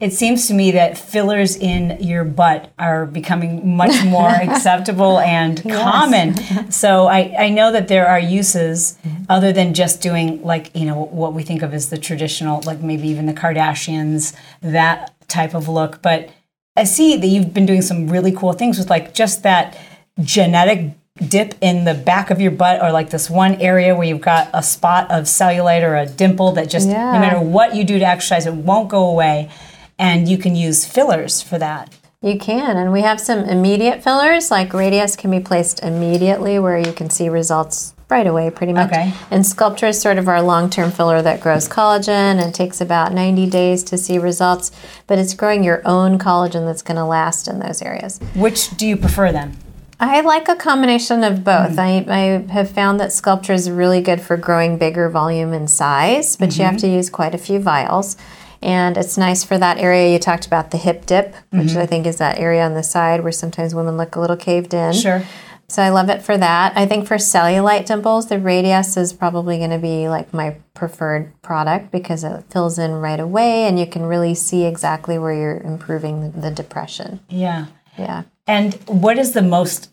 [0.00, 5.62] It seems to me that fillers in your butt are becoming much more acceptable and
[5.62, 6.34] common.
[6.70, 8.96] So I, I know that there are uses
[9.28, 12.80] other than just doing like, you know, what we think of as the traditional, like
[12.80, 16.00] maybe even the Kardashians, that type of look.
[16.00, 16.30] But
[16.76, 19.76] I see that you've been doing some really cool things with like just that
[20.20, 20.92] genetic
[21.28, 24.48] dip in the back of your butt or like this one area where you've got
[24.54, 27.12] a spot of cellulite or a dimple that just Yeah.
[27.12, 29.50] no matter what you do to exercise it won't go away
[30.00, 34.50] and you can use fillers for that You can, and we have some immediate fillers,
[34.50, 38.90] like Radiesse can be placed immediately where you can see results right away, pretty much.
[38.90, 39.14] Okay.
[39.30, 43.14] And Sculptra is sort of our long term filler that grows collagen and takes about
[43.14, 44.70] 90 days to see results,
[45.06, 48.18] but it's growing your own collagen that's going to last in those areas.
[48.34, 49.56] which do you prefer then
[50.02, 51.76] I like a combination of both.
[51.76, 52.10] Mm-hmm.
[52.10, 56.36] I, I have found that Sculptra is really good for growing bigger volume and size,
[56.36, 56.88] but you have mm-hmm.
[56.88, 58.16] to use quite a few vials.
[58.62, 61.78] And it's nice for that area you talked about, the hip dip, which mm-hmm.
[61.78, 64.74] I think is that area on the side where sometimes women look a little caved
[64.74, 64.92] in.
[64.92, 65.22] Sure.
[65.68, 66.76] So I love it for that.
[66.76, 71.32] I think for cellulite dimples, the Radiesse is probably going to be like my preferred
[71.42, 75.58] product because it fills in right away and you can really see exactly where you're
[75.58, 77.20] improving the, the depression.
[77.28, 78.24] yeah Yeah.
[78.46, 79.90] and what is the most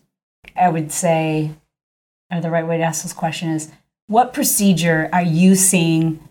[0.56, 1.52] i would say
[2.32, 3.70] or the right way to ask this question is
[4.08, 6.27] what procedure are you seeing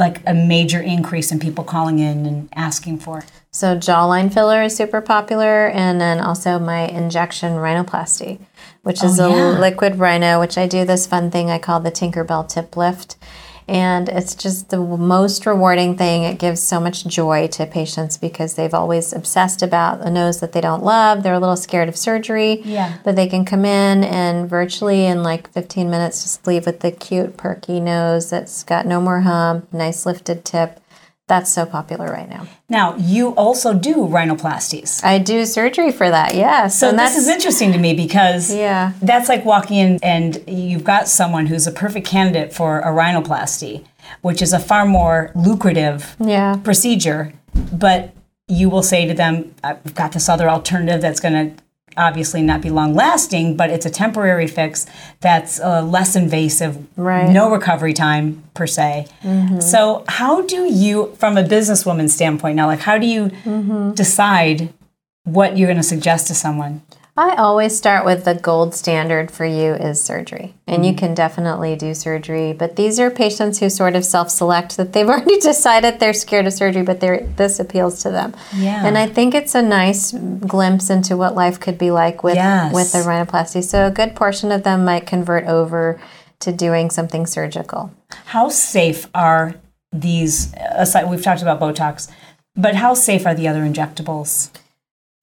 [0.00, 4.74] like a major increase in people calling in and asking for So jawline filler is
[4.74, 8.40] super popular, and then also my injection rhinoplasty,
[8.82, 11.80] which oh, is Oh, a liquid rhino, which I do this fun thing I call
[11.80, 13.16] the Tinkerbell tip lift.
[13.70, 16.24] And it's just the most rewarding thing.
[16.24, 20.50] It gives so much joy to patients because they've always obsessed about a nose that
[20.50, 21.22] they don't love.
[21.22, 22.62] They're a little scared of surgery.
[22.62, 22.98] Yeah.
[23.04, 26.90] But they can come in and virtually in like 15 minutes just leave with the
[26.90, 30.79] cute, perky nose that's got no more hump, nice lifted tip.
[31.30, 32.42] That's so popular right now.
[32.68, 36.76] now you also do rhinoplasties I do surgery for that, yes.
[36.80, 38.92] So this is interesting to me because Yeah.
[39.00, 43.84] that's like walking in and you've got someone who's a perfect candidate for a rhinoplasty,
[44.22, 47.32] which is a far more lucrative yeah, procedure.
[47.72, 48.12] But
[48.48, 51.62] you will say to them, "I've got this other alternative that's going to
[52.00, 54.86] obviously not be long lasting, but it's a temporary fix
[55.20, 57.24] that's uh, less invasive, Right.
[57.24, 57.32] Mm-hmm.
[57.34, 59.06] no recovery time per se.
[59.60, 63.92] So, how do you, from a businesswoman standpoint now, like how do you Mm-hmm.
[63.92, 64.72] decide
[65.24, 66.82] what you're going to suggest to someone?
[67.20, 70.54] I always start with the gold standard for you is surgery.
[70.66, 70.98] And you mm.
[70.98, 75.38] can definitely do surgery, but these are patients who sort of self-select that they've already
[75.38, 78.34] decided they're scared of surgery, but this appeals to them.
[78.56, 78.86] Yeah.
[78.86, 82.72] And I think it's a nice glimpse into what life could be like with Yes.
[82.72, 83.64] with the rhinoplasty.
[83.64, 86.00] So a good portion of them might convert over
[86.38, 87.92] to doing something surgical.
[88.24, 89.56] How safe are
[89.92, 90.54] these?
[90.70, 92.10] Aside, we've talked about Botox,
[92.56, 94.50] but how safe are the other injectables?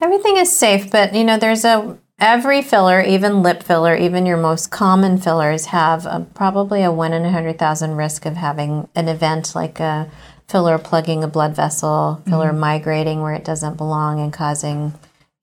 [0.01, 4.37] Everything is safe, but you know, there's a every filler, even lip filler, even your
[4.37, 8.87] most common fillers have a, probably a one in a hundred thousand risk of having
[8.95, 10.09] an event like a
[10.47, 12.59] filler plugging a blood vessel, filler mm-hmm.
[12.59, 14.93] migrating where it doesn't belong and causing,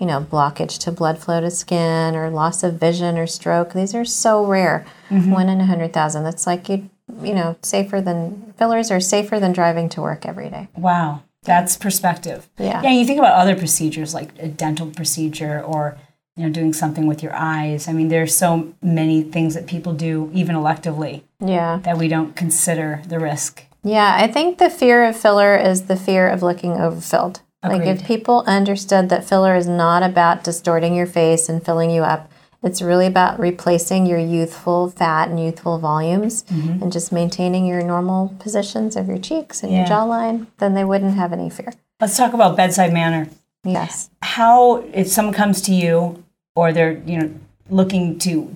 [0.00, 3.72] you know, blockage to blood flow to skin or loss of vision or stroke.
[3.72, 5.30] These are so rare, mm-hmm.
[5.30, 6.24] one in a hundred thousand.
[6.24, 6.88] That's like you,
[7.22, 10.68] you know, safer than fillers are safer than driving to work every day.
[10.76, 12.48] Wow, that's perspective.
[12.58, 12.82] Yeah.
[12.82, 15.96] Yeah, you think about other procedures like a dental procedure or
[16.36, 17.86] you know doing something with your eyes.
[17.88, 21.78] I mean, there's so many things that people do even electively Yeah.
[21.84, 23.64] that we don't consider the risk.
[23.82, 27.40] Yeah, I think the fear of filler is the fear of looking overfilled.
[27.62, 32.02] Like if people understood that filler is not about distorting your face and filling you
[32.02, 32.30] up,
[32.64, 36.82] it's really about replacing your youthful fat and youthful volumes Mm-hmm.
[36.82, 41.14] and just maintaining your normal positions of your cheeks and your jawline, then they wouldn't
[41.14, 41.72] have any fear.
[42.00, 43.28] Let's talk about bedside manner.
[43.64, 44.10] Yes.
[44.22, 46.24] How, if someone comes to you
[46.56, 47.34] or they're, you know,
[47.70, 48.54] looking to,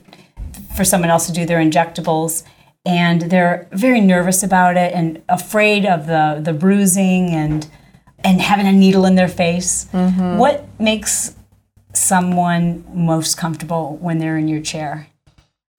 [0.76, 2.42] for someone else to do their injectables
[2.84, 7.68] and they're very nervous about it and afraid of the, the bruising and,
[8.24, 11.34] and having a needle in their face, what makes
[11.98, 15.08] someone most comfortable when they're in your chair?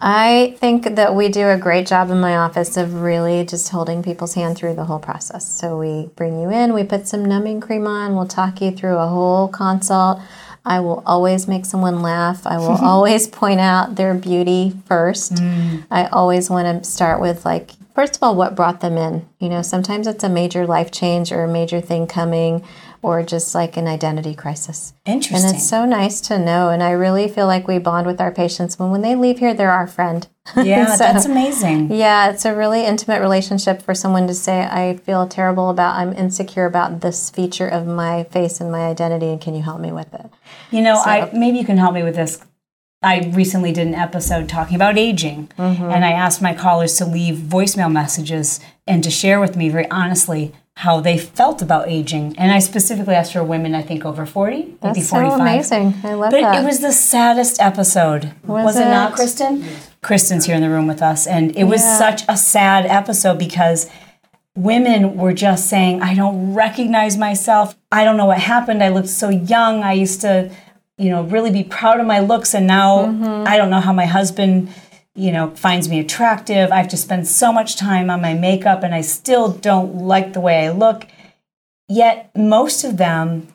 [0.01, 4.01] I think that we do a great job in my office of really just holding
[4.01, 5.45] people's hand through the whole process.
[5.45, 8.95] So we bring you in, we put some numbing cream on, we'll talk you through
[8.95, 10.21] a whole consult.
[10.65, 12.45] I will always make someone laugh.
[12.45, 15.35] I will always point out their beauty first.
[15.35, 15.85] Mm.
[15.91, 19.27] I always want to start with like first of all what brought them in.
[19.39, 22.63] You know, sometimes it's a major life change or a major thing coming
[23.01, 24.93] or just like an identity crisis.
[25.05, 25.47] Interesting.
[25.47, 26.69] And it's so nice to know.
[26.69, 29.53] And I really feel like we bond with our patients when when they leave here,
[29.53, 30.27] they're our friend.
[30.57, 31.91] yeah, So- that's amazing.
[31.91, 36.13] Yeah, it's a really intimate relationship for someone to say, I feel terrible about, I'm
[36.13, 39.91] insecure about this feature of my face and my identity, and can you help me
[39.91, 40.29] with it?
[40.71, 42.43] You know, I maybe you can help me with this.
[43.01, 45.83] I recently did an episode talking about aging, mm-hmm.
[45.83, 49.89] and I asked my callers to leave voicemail messages and to share with me very
[49.89, 52.33] honestly how they felt about aging.
[52.37, 55.39] And I specifically asked for women, I think over 40, maybe That's so 45.
[55.41, 55.93] amazing.
[56.05, 56.63] I love But that.
[56.63, 58.31] it was the saddest episode.
[58.47, 59.15] Was, it, not, it?
[59.15, 59.65] Kristen?
[60.01, 61.27] Kristen's here in the room with us.
[61.27, 61.97] And it was Yeah.
[61.97, 63.89] such a sad episode because
[64.55, 67.75] women were just saying, I don't recognize myself.
[67.91, 68.81] I don't know what happened.
[68.83, 69.83] I looked so young.
[69.83, 70.49] I used to,
[70.97, 72.53] you know, really be proud of my looks.
[72.53, 73.47] And now Mm-hmm.
[73.47, 74.69] I don't know how my husband,
[75.19, 76.71] you know, finds me attractive.
[76.71, 80.31] I have to spend so much time on my makeup and I still don't like
[80.33, 81.05] the way I look.
[81.89, 83.47] Yet most of them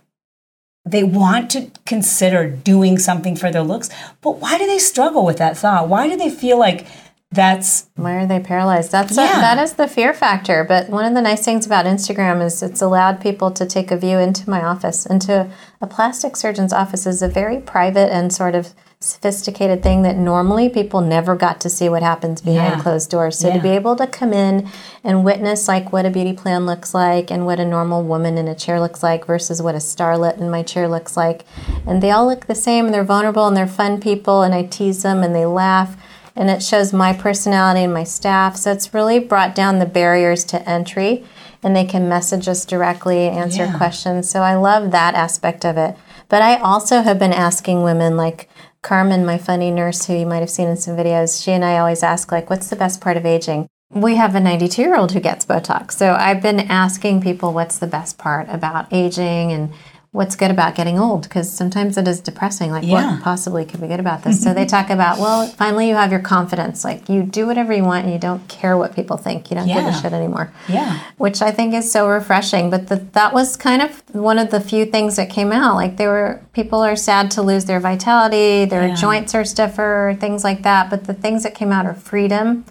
[0.87, 3.89] they want to consider doing something for their looks,
[4.21, 5.89] but why do they struggle with that thought?
[5.89, 6.87] Why do they feel like
[7.33, 8.93] that's Why are they paralyzed?
[8.93, 9.39] That's Yeah.
[9.39, 10.63] a, that is the fear factor.
[10.63, 13.97] But one of the nice things about Instagram is it's allowed people to take a
[13.97, 15.49] view into my office, into
[15.81, 18.75] a plastic surgeon's office is a very private and sort of
[19.05, 22.81] sophisticated thing that normally people never got to see what happens behind Yeah.
[22.81, 23.39] closed doors.
[23.39, 23.55] So Yeah.
[23.55, 24.67] to be able to come in
[25.05, 28.49] and witness like what a beauty plan looks like and what a normal woman in
[28.49, 31.45] a chair looks like versus what a starlet in my chair looks like.
[31.87, 34.63] And they all look the same and they're vulnerable and they're fun people and I
[34.63, 35.97] tease them and they laugh
[36.37, 38.57] and it shows my personality and my staff.
[38.57, 41.25] So it's really brought down the barriers to entry
[41.63, 43.77] and they can message us directly, answer Yeah.
[43.79, 44.29] questions.
[44.29, 45.97] So I love that aspect of it.
[46.29, 48.49] But I also have been asking women like
[48.85, 51.79] Carmen, my funny nurse who you might have seen in some videos, she and I
[51.79, 53.67] always ask like what's the best part of aging?
[53.91, 55.93] We have a 92 year old who gets Botox.
[55.93, 59.73] So I've been asking people what's the best part about aging and
[60.15, 62.71] what's good about getting old because sometimes it is depressing.
[62.71, 63.15] Like, Yeah.
[63.17, 64.41] what possibly could be good about this?
[64.41, 64.61] so mm-hmm.
[64.61, 66.85] they talk about, well, finally you have your confidence.
[66.85, 69.51] Like, you do whatever you want and you don't care what people think.
[69.51, 70.53] You don't give a shit anymore.
[70.69, 71.01] yeah.
[71.17, 72.71] Which I think is so refreshing.
[72.71, 75.75] But the, that was kind of one of the few things that came out.
[75.75, 78.95] Like, they were, people are sad to lose their vitality, their Yeah.
[78.95, 80.91] joints are stiffer, things like that.
[80.91, 82.65] But the things that came out are freedom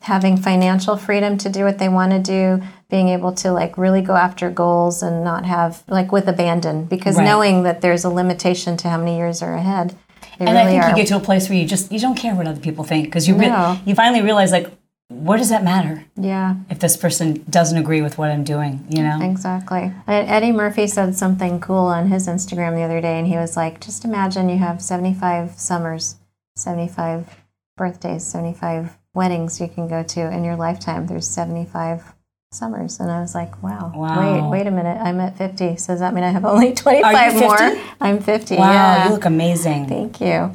[0.00, 4.00] having financial freedom to do what they want to do, being able to like really
[4.00, 7.24] go after goals and not have like with abandon because Right.
[7.24, 9.94] knowing that there's a limitation to how many years are ahead.
[10.38, 10.90] And really I think are.
[10.90, 13.06] you get to a place where you just you don't care what other people think
[13.06, 14.70] because you re- you finally realize like
[15.08, 19.04] what does that matter yeah, if this person doesn't agree with what I'm doing, you
[19.04, 19.20] know?
[19.22, 19.92] exactly.
[20.08, 23.78] Eddie Murphy said something cool on his Instagram the other day, and he was like,
[23.80, 26.16] "Just imagine you have 75 summers,
[26.56, 27.36] 75
[27.76, 31.06] birthdays, 75 weddings you can go to in your lifetime.
[31.06, 32.15] There's 75
[32.56, 34.48] summers." And I was like, "Wow, Wow.
[34.50, 34.98] wait, wait a minute.
[35.00, 35.76] I'm at 50.
[35.76, 37.82] So does that mean I have only 25 Are you more?
[38.00, 38.56] I'm 50.
[38.56, 39.04] Wow, yeah.
[39.06, 39.86] you look amazing.
[39.86, 40.50] Thank you,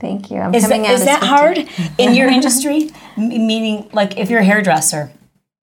[0.00, 0.38] thank you.
[0.38, 1.26] I'm Is that, coming out is that 50.
[1.34, 1.58] hard
[1.98, 2.90] in your industry?
[3.16, 5.10] Meaning, like, if you're a hairdresser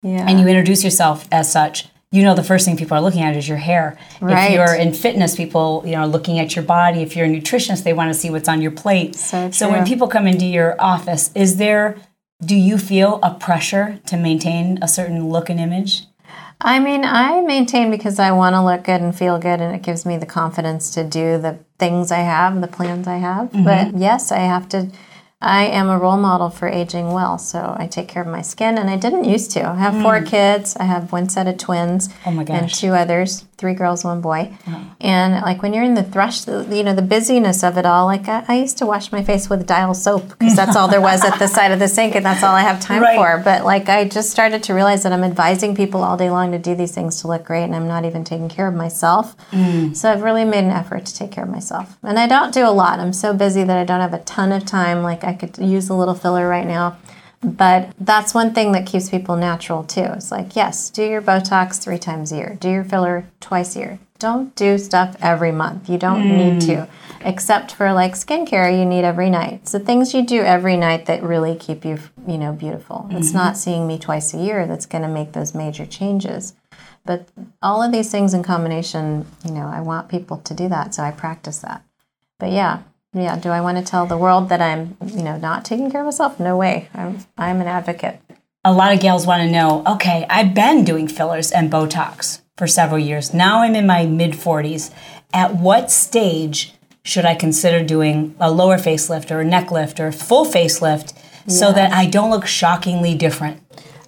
[0.02, 0.24] Yeah.
[0.28, 3.36] and you introduce yourself as such, you know the first thing people are looking at
[3.36, 3.96] is your hair.
[4.20, 4.50] Right.
[4.50, 7.02] If you're in fitness, people you know are looking at your body.
[7.02, 9.14] If you're a nutritionist, they want to see what's on your plate.
[9.14, 11.96] So so when people come into your office, is there
[12.44, 16.06] do you feel a pressure to maintain a certain look and image?
[16.62, 19.82] I mean, I maintain because I want to look good and feel good, and it
[19.82, 23.50] gives me the confidence to do the things I have, the plans I have.
[23.50, 23.64] Mm-hmm.
[23.64, 24.90] But yes, I have to.
[25.42, 28.76] I am a role model for aging well, so I take care of my skin,
[28.76, 29.66] and I didn't used to.
[29.66, 30.76] I have four kids.
[30.76, 32.14] I have one set of twins Mm.
[32.26, 34.52] Oh my and two others, three girls, one boy.
[34.66, 34.80] Uh-huh.
[35.00, 38.26] And like when you're in the thrush, you know, the busyness of it all, like
[38.28, 41.22] I, I used to wash my face with dial soap because that's all there was
[41.24, 43.16] at the side of the sink and that's all I have time Right.
[43.16, 43.42] for.
[43.44, 46.58] But like I just started to realize that I'm advising people all day long to
[46.58, 49.36] do these things to look great and I'm not even taking care of myself.
[49.52, 49.94] Mm.
[49.94, 51.96] So I've really made an effort to take care of myself.
[52.02, 52.98] And I don't do a lot.
[52.98, 55.02] I'm so busy that I don't have a ton of time.
[55.02, 56.96] Like I could use a little filler right now.
[57.42, 60.06] But that's one thing that keeps people natural too.
[60.12, 63.78] It's like, yes, do your Botox three times a year, do your filler twice a
[63.78, 63.98] year.
[64.18, 65.88] Don't do stuff every month.
[65.88, 66.36] You don't hmm.
[66.36, 66.86] need to.
[67.22, 69.64] Except for like skincare, you need every night.
[69.64, 73.06] The things you do every night that really keep you, you know, beautiful.
[73.10, 73.38] It's mm-hmm.
[73.38, 76.54] not seeing me twice a year that's going to make those major changes.
[77.06, 77.28] But
[77.62, 81.02] all of these things in combination, you know, I want people to do that, so
[81.02, 81.82] I practice that.
[82.38, 82.82] But yeah,
[83.12, 83.36] yeah.
[83.36, 86.06] Do I want to tell the world that I'm, you know, not taking care of
[86.06, 86.38] myself?
[86.38, 86.88] No way.
[86.94, 88.20] I'm, I'm an advocate.
[88.64, 92.66] a lot of gals want to know okay, I've been doing fillers and Botox for
[92.66, 93.32] several years.
[93.32, 94.92] Now I'm in my mid 40s.
[95.32, 100.08] At what stage should I consider doing a lower facelift or a neck lift or
[100.08, 101.16] a full facelift
[101.48, 103.62] so that I don't look shockingly different?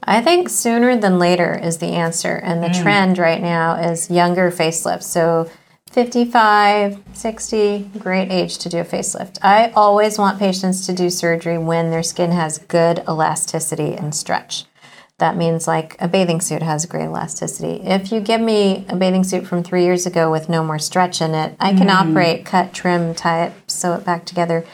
[0.05, 2.35] I think sooner than later is the answer.
[2.35, 2.83] And the mm.
[2.83, 5.05] trend right now is younger facelifts.
[5.05, 5.51] So
[5.93, 9.39] 55, 60, great age to do a facelift.
[9.43, 14.65] I always want patients to do surgery when their skin has good elasticity and stretch.
[15.19, 17.83] That means like a bathing suit has great elasticity.
[17.85, 21.21] If you give me a bathing suit from three years ago with no more stretch
[21.21, 22.11] in it, I can mm-hmm.
[22.11, 24.65] operate, cut, trim, tie it, sew it back together.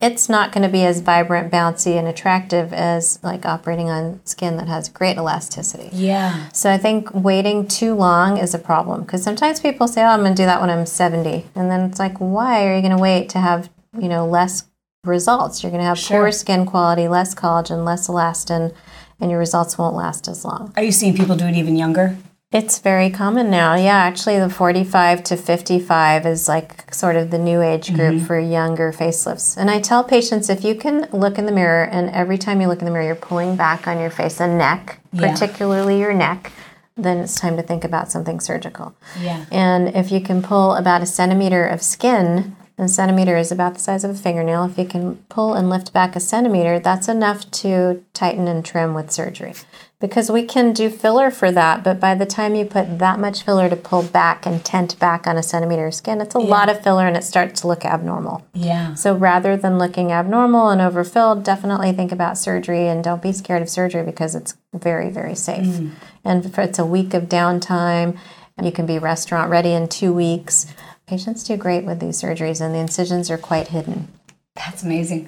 [0.00, 4.56] It's not going to be as vibrant, bouncy, and attractive as like operating on skin
[4.56, 5.90] that has great elasticity.
[5.92, 6.48] Yeah.
[6.50, 10.20] So I think waiting too long is a problem because sometimes people say, "Oh, I'm
[10.20, 12.96] going to do that when I'm 70," and then it's like, why are you going
[12.96, 14.68] to wait to have you know less
[15.04, 15.64] results?
[15.64, 18.72] You're going to have poor skin quality, less collagen, less elastin,
[19.18, 20.72] and your results won't last as long.
[20.76, 22.16] Are you seeing people do it even younger?
[22.50, 23.74] It's very common now.
[23.74, 28.24] Yeah, actually, the 45 to 55 is like sort of the new age group mm-hmm.
[28.24, 29.54] for younger facelifts.
[29.54, 32.68] And I tell patients if you can look in the mirror and every time you
[32.68, 35.30] look in the mirror, you're pulling back on your face and neck, Yeah.
[35.30, 36.50] particularly your neck,
[36.96, 38.94] then it's time to think about something surgical.
[39.20, 39.44] Yeah.
[39.52, 43.74] And if you can pull about a centimeter of skin, and a centimeter is about
[43.74, 47.08] the size of a fingernail, if you can pull and lift back a centimeter, that's
[47.08, 49.54] enough to tighten and trim with surgery.
[50.00, 53.42] Because we can do filler for that, but by the time you put that much
[53.42, 56.68] filler to pull back and tent back on a centimeter of skin, it's a lot
[56.68, 58.46] of filler and it starts to look abnormal.
[58.54, 58.94] Yeah.
[58.94, 63.60] So rather than looking abnormal and overfilled, definitely think about surgery and don't be scared
[63.60, 65.66] of surgery because it's very, very safe.
[65.66, 65.90] Mm.
[66.24, 68.16] And if it's a week of downtime,
[68.62, 70.66] you can be restaurant ready in two weeks.
[71.08, 74.08] Patients do great with these surgeries and the incisions are quite hidden.
[74.54, 75.26] That's amazing.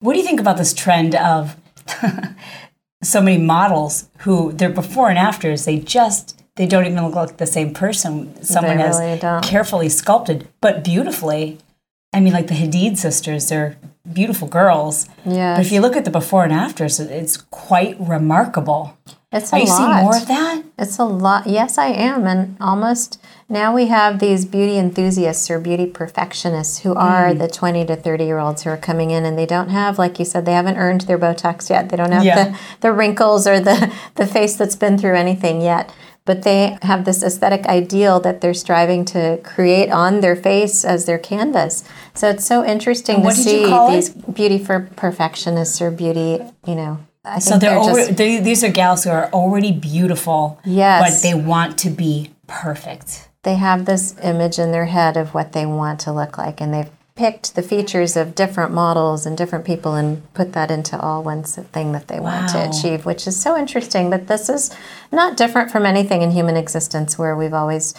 [0.00, 1.54] What do you think about this trend of
[3.02, 7.36] so many models who their before and afters they just they don't even look like
[7.36, 9.44] the same person someone has don't.
[9.44, 11.58] carefully sculpted but beautifully.
[12.14, 13.76] I mean, like the Hadid sisters, they're
[14.10, 15.08] beautiful girls.
[15.26, 15.56] Yeah.
[15.56, 18.96] But if you look at the before and afters, it's quite remarkable.
[19.30, 19.76] It's a Are you lot.
[19.76, 20.64] seeing more of that?
[20.78, 21.46] It's a lot.
[21.46, 22.26] Yes, I am.
[22.26, 27.38] And almost now we have these beauty enthusiasts or beauty perfectionists who are Mm.
[27.38, 30.18] the 20 to 30 year olds who are coming in and they don't have, like
[30.18, 31.88] you said, they haven't earned their Botox yet.
[31.88, 32.44] They don't have Yeah.
[32.44, 35.90] the, the wrinkles or the, the face that's been through anything yet.
[36.26, 41.06] But they have this aesthetic ideal that they're striving to create on their face as
[41.06, 41.84] their canvas.
[42.12, 43.92] So it's so interesting to what did you see call it?
[43.94, 46.98] these beauty for perfectionists or beauty, you know.
[47.24, 50.58] I So think they're, they're alre- just they, these are gals who are already beautiful,
[50.66, 51.22] Yes.
[51.22, 53.27] but they want to be perfect.
[53.42, 56.72] They have this image in their head of what they want to look like and
[56.72, 61.22] they've picked the features of different models and different people and put that into all
[61.22, 64.70] one thing that they want to achieve which is so interesting but this is
[65.10, 67.92] not different from anything in human existence where we've always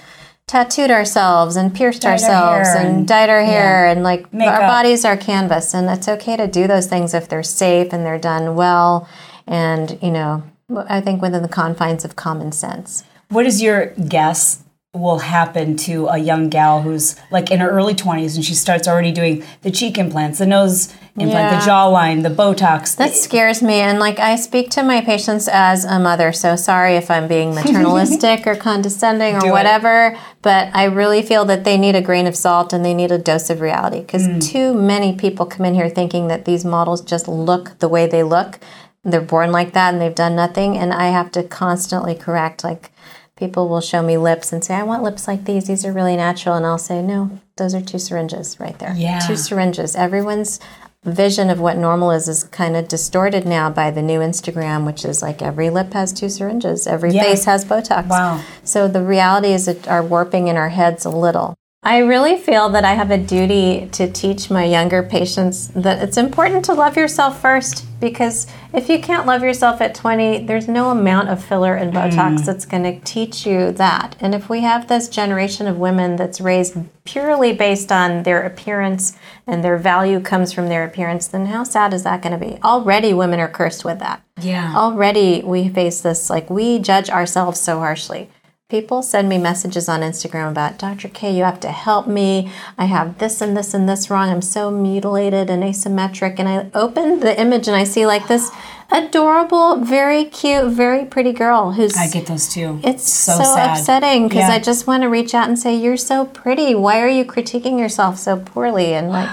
[0.47, 4.61] tattooed ourselves and pierced Dyed ourselves hair and, and- dyed our hair and like Makeup.
[4.61, 8.05] our bodies are canvas and it's okay to do those things if they're safe and
[8.05, 9.07] they're done well
[9.45, 10.43] and you know
[10.87, 14.63] i think within the confines of common sense What is your guess
[14.95, 18.87] will happen to a young gal who's like in her early 20s and she starts
[18.87, 21.59] already doing the cheek implants, the nose implant, Yeah.
[21.59, 22.95] the jawline, the Botox?
[22.95, 23.75] That scares me.
[23.75, 27.51] And like I speak to my patients as a mother, so sorry if I'm being
[27.55, 29.51] maternalistic or condescending or Do it.
[29.51, 33.11] whatever, but I really feel that they need a grain of salt and they need
[33.11, 34.41] a dose of reality because Mm.
[34.43, 38.23] too many people come in here thinking that these models just look the way they
[38.23, 38.57] look.
[39.03, 40.79] They're born like that and they've done nothing.
[40.79, 42.91] And I have to constantly correct, like,
[43.39, 45.67] People will show me lips and say, I want lips like these.
[45.67, 46.55] These are really natural.
[46.55, 48.93] And I'll say, no, those are two syringes right there.
[48.97, 49.19] Yeah.
[49.19, 49.95] Two syringes.
[49.95, 50.59] Everyone's
[51.05, 55.05] vision of what normal is is kind of distorted now by the new Instagram, which
[55.05, 57.23] is like every lip has two syringes, every Yeah.
[57.23, 58.09] face has Botox.
[58.09, 58.41] Wow.
[58.65, 61.55] So the reality is that are warping in our heads a little.
[61.81, 66.17] I really feel that I have a duty to teach my younger patients that it's
[66.17, 70.89] important to love yourself first because if you can't love yourself at 20, there's no
[70.89, 72.45] amount of filler and Botox mm.
[72.45, 74.17] that's going to teach you that.
[74.19, 76.75] And if we have this generation of women that's raised
[77.05, 79.17] purely based on their appearance
[79.47, 82.61] and their value comes from their appearance, then how sad is that going to be?
[82.61, 84.73] Already women are cursed with that Yeah.
[84.75, 88.29] already we face this like we judge ourselves so harshly
[88.69, 92.85] people send me messages on instagram about dr kay you have to help me i
[92.85, 97.19] have this and this and this wrong i'm so mutilated and asymmetric and i open
[97.19, 98.51] the image and i see like this
[98.91, 102.79] adorable very cute very pretty girl who's I get those too.
[102.83, 103.79] it's so, sad.
[103.79, 104.55] upsetting because Yeah.
[104.55, 106.73] I just want to reach out and say, You're so pretty.
[106.73, 108.95] Why are you critiquing yourself so poorly?
[108.95, 109.29] And like,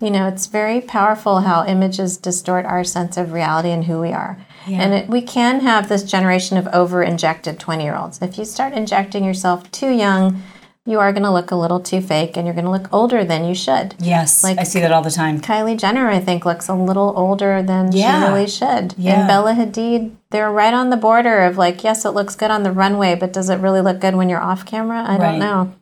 [0.00, 4.12] you know, it's very powerful how images distort our sense of reality and who we
[4.12, 4.38] are.
[4.66, 8.22] And it, we can have this generation of over injected 20 year olds.
[8.22, 10.42] If you start injecting yourself too young,
[10.86, 13.24] you are going to look a little too fake and you're going to look older
[13.24, 13.94] than you should.
[13.98, 15.40] Yes, Like- I see that all the time.
[15.40, 18.26] Kylie Jenner, I think, looks a little older than Yeah.
[18.26, 18.94] she really should.
[18.96, 19.20] Yeah.
[19.20, 22.62] And Bella Hadid, they're right on the border of like, yes, it looks good on
[22.62, 25.02] the runway, but does it really look good when you're off camera?
[25.02, 25.30] I Right.
[25.32, 25.72] don't know.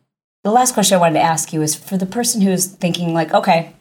[0.43, 3.33] The last question I wanted to ask you is for the person who's thinking like,
[3.33, 3.73] okay,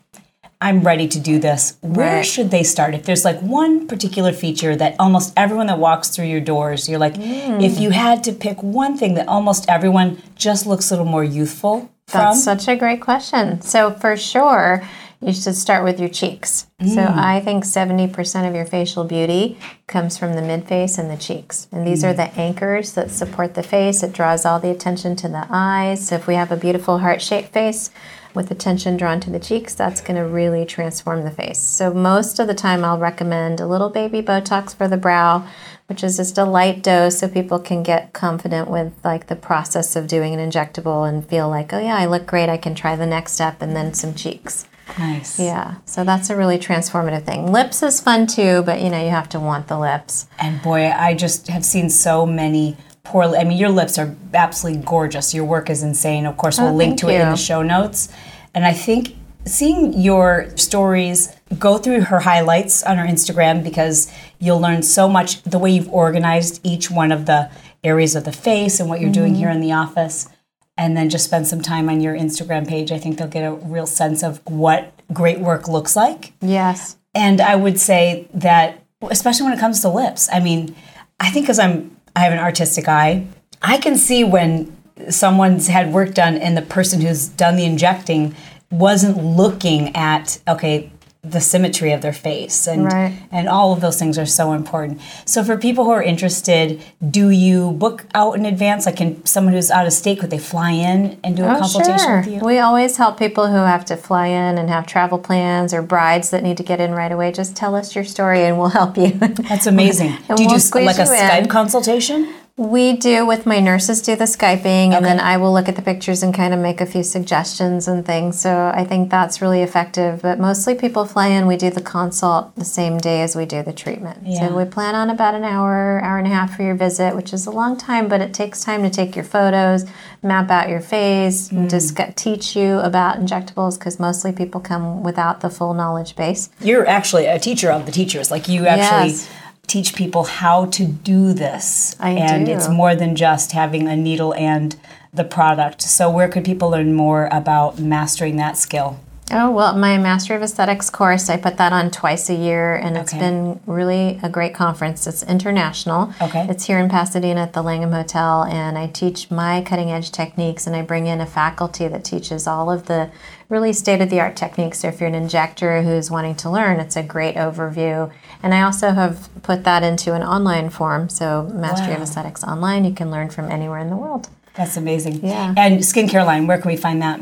[0.61, 1.77] I'm ready to do this.
[1.83, 2.27] Where Right.
[2.27, 2.95] should they start?
[2.95, 6.99] If there's like one particular feature that almost everyone that walks through your doors, you're
[6.99, 7.63] like, Mm.
[7.63, 11.23] if you had to pick one thing that almost everyone just looks a little more
[11.23, 13.61] youthful from, That's such a great question.
[13.61, 14.83] So, for sure,
[15.21, 16.67] you should start with your cheeks.
[16.95, 21.17] So, I think 70% of your facial beauty comes from the mid face and the
[21.17, 21.67] cheeks.
[21.71, 24.03] And these are the anchors that support the face.
[24.03, 26.09] It draws all the attention to the eyes.
[26.09, 27.91] So, if we have a beautiful heart shaped face,
[28.35, 31.59] with attention drawn to the cheeks, that's going to really transform the face.
[31.59, 35.47] So, most of the time, I'll recommend a little baby Botox for the brow,
[35.87, 39.97] which is just a light dose so people can get confident with like the process
[39.97, 42.95] of doing an injectable and feel like, oh yeah, I look great, I can try
[42.97, 44.66] the next step, and then some cheeks.
[44.99, 45.39] nice.
[45.39, 47.53] Yeah, so that's a really transformative thing.
[47.53, 50.26] Lips is fun too, but you know, you have to want the lips.
[50.39, 52.76] And boy, I just have seen so many
[53.09, 53.25] poor.
[53.25, 55.35] I mean, your lips are absolutely gorgeous.
[55.35, 56.27] Your work is insane.
[56.27, 58.09] Of course, we'll Oh, link to it in the show notes.
[58.55, 64.61] And I think seeing your stories go through her highlights on her Instagram because you'll
[64.61, 67.51] learn so much the way you've organized each one of the
[67.83, 69.41] areas of the face and what you're doing Mm-hmm.
[69.43, 70.29] here in the office.
[70.77, 72.93] And then just spend some time on your Instagram page.
[72.93, 76.33] I think they'll get a real sense of what great work looks like.
[76.41, 76.97] Yes.
[77.15, 80.77] And I would say that, especially when it comes to lips, I mean,
[81.19, 83.29] I think because I'm, I have an artistic eye,
[83.62, 84.77] I can see when
[85.09, 88.35] someone's had work done and the person who's done the injecting
[88.73, 90.91] wasn't looking at, okay,
[91.31, 93.12] the symmetry of their face and Right.
[93.31, 95.01] and all of those things are so important.
[95.24, 98.87] So for people who are interested, do you book out in advance?
[98.87, 101.59] Like can someone who's out of state could they fly in and do a Oh,
[101.59, 102.16] consultation sure.
[102.18, 102.41] with you?
[102.41, 106.31] We always help people who have to fly in and have travel plans or brides
[106.31, 107.33] that need to get in right away.
[107.33, 109.11] Just tell us your story and we'll help you.
[109.12, 110.09] That's amazing.
[110.37, 111.09] Do you we'll do like a in.
[111.09, 112.33] Skype consultation?
[112.59, 115.83] We do with my nurses do the Skyping and then I will look at the
[115.83, 118.41] pictures and kind of make a few suggestions and things.
[118.41, 120.23] So I think that's really effective.
[120.23, 123.63] But mostly people fly in, we do the consult the same day as we do
[123.63, 124.19] the treatment.
[124.25, 124.49] Yeah.
[124.49, 127.33] So we plan on about an hour, hour and a half for your visit, which
[127.33, 129.87] is a long time, but it takes time to take your photos,
[130.25, 131.71] map out your face, Mm.
[131.71, 136.51] just get, teach you about injectables because mostly people come without the full knowledge base.
[136.61, 138.33] You're actually a teacher of the teachers.
[138.33, 139.29] Like you actually Yes.
[139.69, 141.95] Teach people how to do this.
[142.01, 142.53] I and do.
[142.53, 144.75] it's more than just having a needle and
[145.12, 145.83] the product.
[145.83, 148.99] So where could people learn more about mastering that skill?
[149.31, 152.97] Oh, well, my Master of Aesthetics course, I put that on twice a year, and
[152.97, 153.21] it's Okay.
[153.21, 155.07] been really a great conference.
[155.07, 156.14] It's international.
[156.23, 156.47] Okay.
[156.49, 160.66] It's here in Pasadena at the Langham Hotel, and I teach my cutting edge techniques,
[160.66, 163.11] and I bring in a faculty that teaches all of the
[163.49, 164.80] really state of the art techniques.
[164.80, 168.12] So if you're an injector who's wanting to learn, it's a great overview.
[168.42, 171.09] And I also have put that into an online form.
[171.09, 174.28] So Mastery of Aesthetics Online, you can learn from anywhere in the world.
[174.55, 175.24] That's amazing.
[175.24, 175.55] Yeah.
[175.57, 177.20] And skincare line, where can we find that?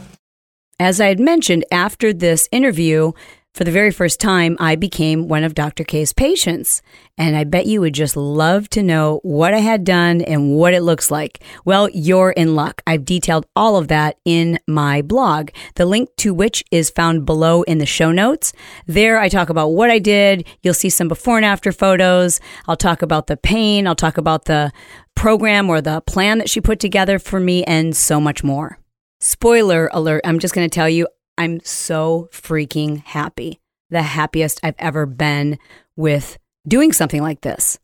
[0.80, 3.12] As I had mentioned, after this interview,
[3.54, 5.82] for the very first time, I became one of Dr.
[5.82, 6.80] Kay's patients.
[7.16, 10.74] And I bet you would just love to know what I had done and what
[10.74, 11.42] it looks like.
[11.64, 12.82] Well, you're in luck.
[12.86, 17.62] I've detailed all of that in my blog, the link to which is found below
[17.62, 18.52] in the show notes.
[18.86, 20.46] There, I talk about what I did.
[20.62, 22.40] You'll see some before and after photos.
[22.68, 23.88] I'll talk about the pain.
[23.88, 24.72] I'll talk about the
[25.16, 28.78] program or the plan that she put together for me and so much more.
[29.20, 31.08] Spoiler alert, I'm just going to tell you,
[31.38, 33.60] I'm so freaking happy.
[33.90, 35.58] The happiest I've ever been
[35.96, 36.36] with
[36.66, 37.78] doing something like this.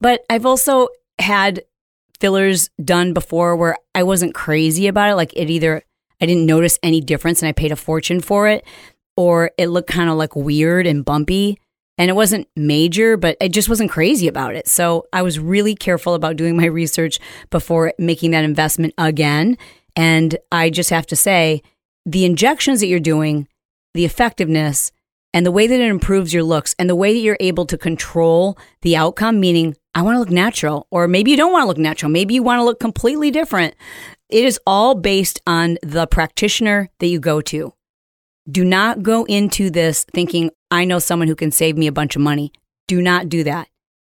[0.00, 0.88] But I've also
[1.18, 1.64] had
[2.20, 5.16] fillers done before where I wasn't crazy about it.
[5.16, 5.82] Like it either,
[6.20, 8.64] I didn't notice any difference and I paid a fortune for it,
[9.16, 11.58] or it looked kind of like weird and bumpy.
[11.96, 14.68] And it wasn't major, but I just wasn't crazy about it.
[14.68, 17.18] So I was really careful about doing my research
[17.50, 19.58] before making that investment again.
[19.96, 21.62] And I just have to say,
[22.06, 23.48] the injections that you're doing,
[23.94, 24.92] the effectiveness,
[25.34, 27.76] and the way that it improves your looks and the way that you're able to
[27.76, 31.68] control the outcome, meaning I want to look natural, or maybe you don't want to
[31.68, 33.74] look natural, maybe you want to look completely different.
[34.30, 37.74] It is all based on the practitioner that you go to.
[38.50, 42.16] Do not go into this thinking, I know someone who can save me a bunch
[42.16, 42.52] of money.
[42.86, 43.68] Do not do that.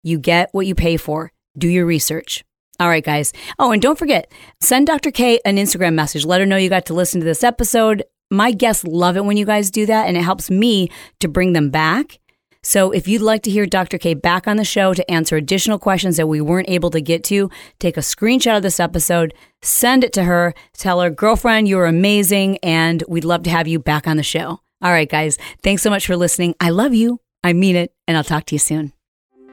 [0.03, 1.31] You get what you pay for.
[1.57, 2.43] Do your research.
[2.81, 3.31] All right, guys.
[3.59, 5.11] Oh, and don't forget, send Dr.
[5.11, 6.25] Kay an Instagram message.
[6.25, 8.03] Let her know you got to listen to this episode.
[8.31, 11.53] My guests love it when you guys do that, and it helps me to bring
[11.53, 12.17] them back.
[12.63, 13.99] So if you'd like to hear Dr.
[13.99, 17.23] Kay back on the show to answer additional questions that we weren't able to get
[17.25, 21.85] to, take a screenshot of this episode, send it to her, tell her, girlfriend, you're
[21.85, 24.59] amazing, and we'd love to have you back on the show.
[24.81, 25.37] All right, guys.
[25.61, 26.55] Thanks so much for listening.
[26.59, 27.19] I love you.
[27.43, 28.91] I mean it, and I'll talk to you soon.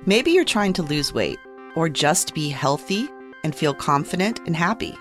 [0.07, 1.39] Maybe you're trying to lose weight
[1.77, 3.11] or just be healthy
[3.45, 4.97] and feel confident and happy.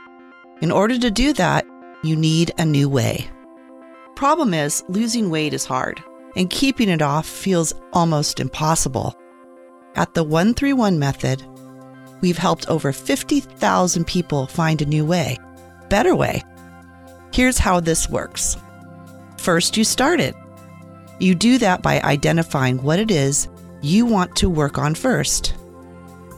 [0.62, 1.66] In order to do that,
[2.04, 3.30] you need a new way.
[4.16, 6.04] Problem is, losing weight is hard,
[6.36, 9.16] and keeping it off feels almost impossible.
[9.96, 11.44] At the 131 method,
[12.22, 15.38] we've helped over 50,000 people find a new way,
[15.90, 16.44] better way.
[17.32, 18.58] Here's how this works.
[19.38, 20.36] First, you start it.
[21.20, 23.48] You do that by identifying what it is
[23.82, 25.56] you want to work on first.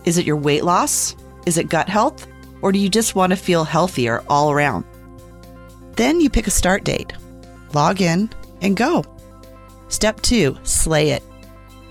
[0.06, 1.16] Is it your weight loss?
[1.50, 2.28] Is it gut health?
[2.62, 4.86] Or do you just want to feel healthier all around?
[5.96, 7.12] Then you pick a start date,
[7.74, 8.30] log in,
[8.62, 9.04] and go.
[9.88, 11.24] Step two, slay it.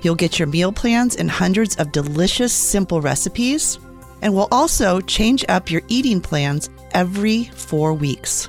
[0.03, 3.81] You'll get your meal plans and hundreds of delicious, simple recipes,
[4.23, 8.49] and we'll also change up your eating plans every four weeks.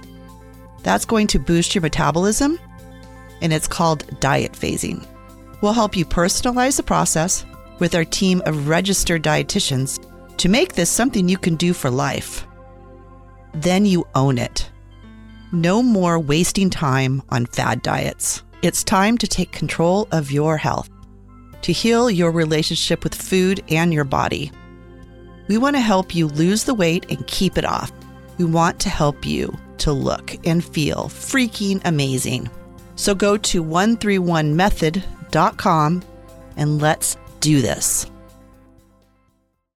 [0.84, 2.60] That's going to boost your metabolism,
[3.42, 5.04] and it's called diet phasing.
[5.62, 7.48] We'll help you personalize the process
[7.80, 10.06] with our team of registered dietitians
[10.40, 12.48] to make this something you can do for life.
[13.54, 14.70] Then you own it.
[15.52, 18.44] No more wasting time on fad diets.
[18.62, 20.90] It's time to take control of your health,
[21.64, 24.52] to heal your relationship with food and your body.
[25.48, 27.92] We want to help you lose the weight and keep it off.
[28.38, 32.48] We want to help you to look and feel freaking amazing.
[32.96, 36.04] So go to 131method.com
[36.56, 38.06] and let's do this.